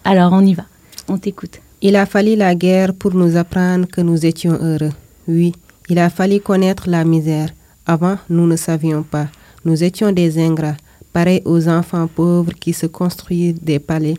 [0.05, 0.63] Alors on y va,
[1.07, 1.59] on t'écoute.
[1.81, 4.91] Il a fallu la guerre pour nous apprendre que nous étions heureux.
[5.27, 5.53] Oui,
[5.89, 7.49] il a fallu connaître la misère.
[7.85, 9.27] Avant, nous ne savions pas.
[9.65, 10.77] Nous étions des ingrats,
[11.11, 14.15] pareils aux enfants pauvres qui se construisent des palais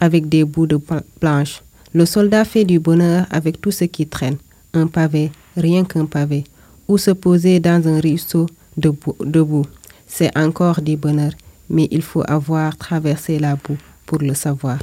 [0.00, 1.62] avec des bouts de pla- planches.
[1.92, 4.36] Le soldat fait du bonheur avec tout ce qui traîne.
[4.72, 6.44] Un pavé, rien qu'un pavé.
[6.88, 9.14] Ou se poser dans un ruisseau debout.
[9.20, 9.66] debout.
[10.06, 11.32] C'est encore du bonheur,
[11.68, 13.76] mais il faut avoir traversé la boue
[14.06, 14.78] pour le savoir.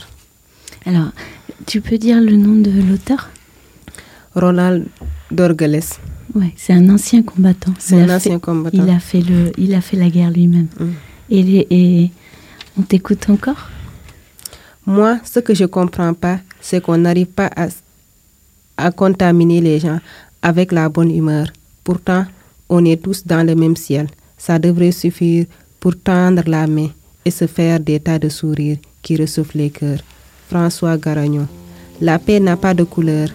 [0.85, 1.09] Alors,
[1.65, 3.29] tu peux dire le nom de l'auteur?
[4.35, 4.85] Ronald
[5.31, 5.81] Dorgales.
[6.35, 7.73] Ouais, c'est un ancien combattant.
[7.79, 8.83] C'est un ancien fait- combattant.
[8.85, 10.67] Il a fait le, il a fait la guerre lui-même.
[11.29, 12.11] Et, les- et
[12.77, 13.69] on t'écoute encore?
[14.85, 17.67] Moi, ce que je comprends pas, c'est qu'on n'arrive pas à,
[18.77, 19.99] à contaminer les gens
[20.41, 21.47] avec la bonne humeur.
[21.83, 22.25] Pourtant,
[22.69, 24.07] on est tous dans le même ciel.
[24.37, 25.45] Ça devrait suffire
[25.79, 26.89] pour tendre la main
[27.25, 29.99] et se faire des tas de sourires qui ressoufflent les cœurs.
[30.49, 31.47] François Garagnon.
[32.01, 33.29] La paix n'a pas de couleur,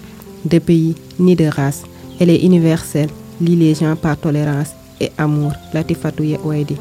[0.44, 1.84] de pays ni de race.
[2.18, 3.08] Elle est universelle,
[3.40, 5.52] lie les gens par tolérance et amour.
[5.72, 6.76] Latifatou Ouaidi.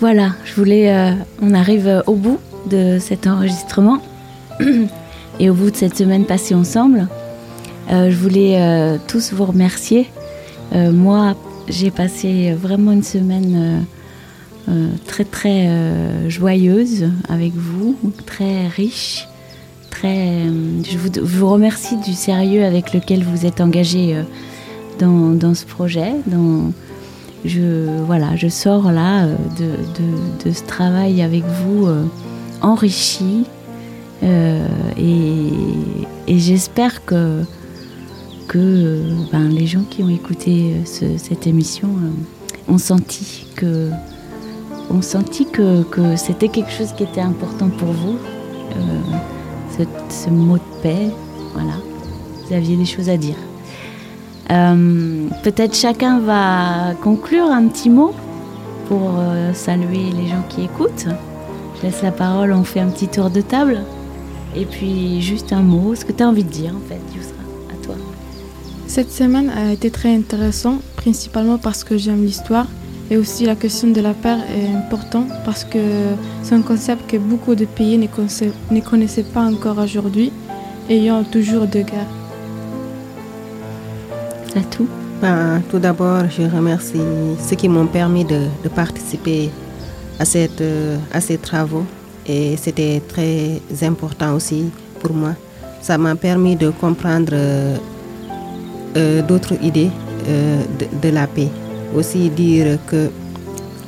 [0.00, 0.92] Voilà, je voulais.
[0.94, 2.38] euh, on arrive euh, au bout
[2.70, 4.00] de cet enregistrement
[5.40, 7.06] et au bout de cette semaine passée ensemble.
[7.90, 10.08] Euh, je voulais tous vous remercier.
[10.72, 11.34] Moi,
[11.68, 13.86] j'ai passé vraiment une semaine
[14.68, 17.96] euh, très très euh, joyeuse avec vous,
[18.26, 19.28] très riche.
[19.90, 24.16] Très, euh, je, vous, remercie du sérieux avec lequel vous êtes engagé
[24.98, 26.12] dans, dans ce projet,
[27.44, 31.86] je voilà, je sors là de, de- ce travail avec vous
[32.62, 33.44] enrichi
[34.22, 35.48] et,
[36.26, 37.42] et j'espère que
[38.48, 39.00] que
[39.32, 41.88] ben, les gens qui ont écouté ce- cette émission
[42.68, 43.90] ont senti que
[44.90, 48.16] ont senti que, que c'était quelque chose qui était important pour vous,
[48.76, 49.00] euh,
[49.78, 51.10] ce, ce mot de paix,
[51.52, 51.74] voilà.
[52.46, 53.36] vous aviez des choses à dire.
[54.50, 58.12] Euh, Peut-être chacun va conclure un petit mot
[58.88, 61.06] pour euh, saluer les gens qui écoutent.
[61.76, 63.80] Je laisse la parole, on fait un petit tour de table.
[64.56, 67.34] Et puis juste un mot, ce que tu as envie de dire en fait, Yousra,
[67.72, 67.96] à toi.
[68.86, 72.66] Cette semaine a été très intéressante, principalement parce que j'aime l'histoire
[73.10, 75.78] et aussi la question de la paix est importante parce que
[76.42, 80.32] c'est un concept que beaucoup de pays ne, connaissaient- ne connaissaient pas encore aujourd'hui,
[80.88, 82.12] ayant toujours de guerres.
[84.52, 84.88] C'est tout
[85.20, 87.00] Ben, tout d'abord, je remercie
[87.46, 89.50] ceux qui m'ont permis de, de participer
[90.18, 91.84] à, cette, euh, à ces travaux
[92.26, 95.34] et c'était très important aussi pour moi.
[95.80, 97.76] Ça m'a permis de comprendre euh,
[98.96, 99.90] euh, d'autres idées
[100.28, 101.48] euh, de, de la paix.
[101.94, 103.10] Aussi dire que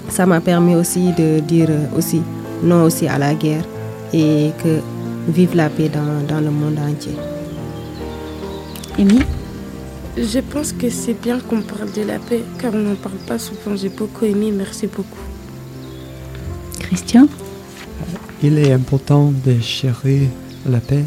[0.08, 2.22] ça m'a permis aussi de dire aussi
[2.62, 3.64] non aussi à la guerre
[4.12, 4.80] et que
[5.28, 7.16] vive la paix dans, dans le monde entier.
[8.98, 9.20] Amy
[10.16, 13.38] Je pense que c'est bien qu'on parle de la paix, car on n'en parle pas
[13.38, 13.76] souvent.
[13.76, 15.26] J'ai beaucoup aimé, merci beaucoup.
[16.78, 17.28] Christian?
[18.42, 20.28] Il est important de chérir
[20.66, 21.04] la paix,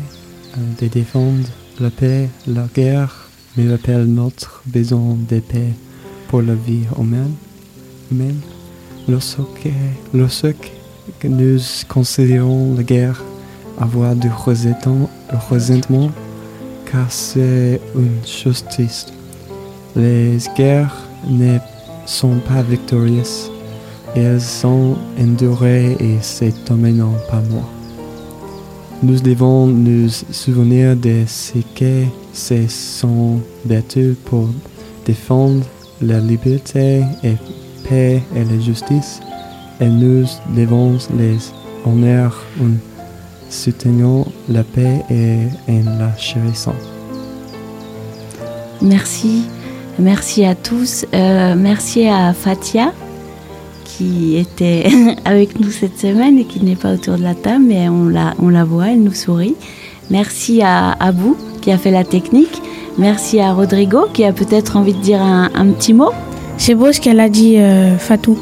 [0.58, 1.47] euh, de défendre
[1.80, 5.74] la paix, la guerre, mais rappelle notre besoin de paix
[6.30, 7.34] pour la vie humaine.
[8.11, 8.39] humaine.
[9.07, 9.39] Lorsque,
[10.13, 10.71] lorsque
[11.23, 11.59] nous
[11.89, 13.21] considérons la guerre
[13.80, 15.09] avoir du resentement,
[16.86, 19.11] car c'est une chose triste.
[19.95, 20.95] Les guerres
[21.27, 21.57] ne
[22.05, 23.51] sont pas victorieuses.
[24.15, 27.67] Elles sont endurées et c'est dominant par moi.
[29.01, 32.03] Nous devons nous souvenir de ce que
[32.34, 34.49] se sont battus pour
[35.05, 35.65] défendre
[36.02, 37.36] la liberté et
[37.88, 39.20] paix et la justice
[39.82, 40.26] et nous
[40.56, 41.38] devons les
[41.86, 42.72] honorer en
[43.50, 46.76] soutenant la paix et en la chérissant.
[48.82, 49.43] Merci,
[49.97, 51.06] merci à tous.
[51.14, 52.93] Euh, merci à Fatia
[53.86, 54.88] qui était
[55.26, 58.34] avec nous cette semaine et qui n'est pas autour de la table, mais on la,
[58.39, 59.56] on la voit, elle nous sourit.
[60.10, 62.62] Merci à Abou qui a fait la technique.
[63.00, 66.12] Merci à Rodrigo qui a peut-être envie de dire un, un petit mot.
[66.58, 68.38] C'est beau ce qu'elle a dit, euh, Fatou.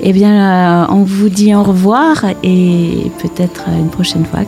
[0.00, 4.40] Eh bien, euh, on vous dit au revoir et peut-être une prochaine fois.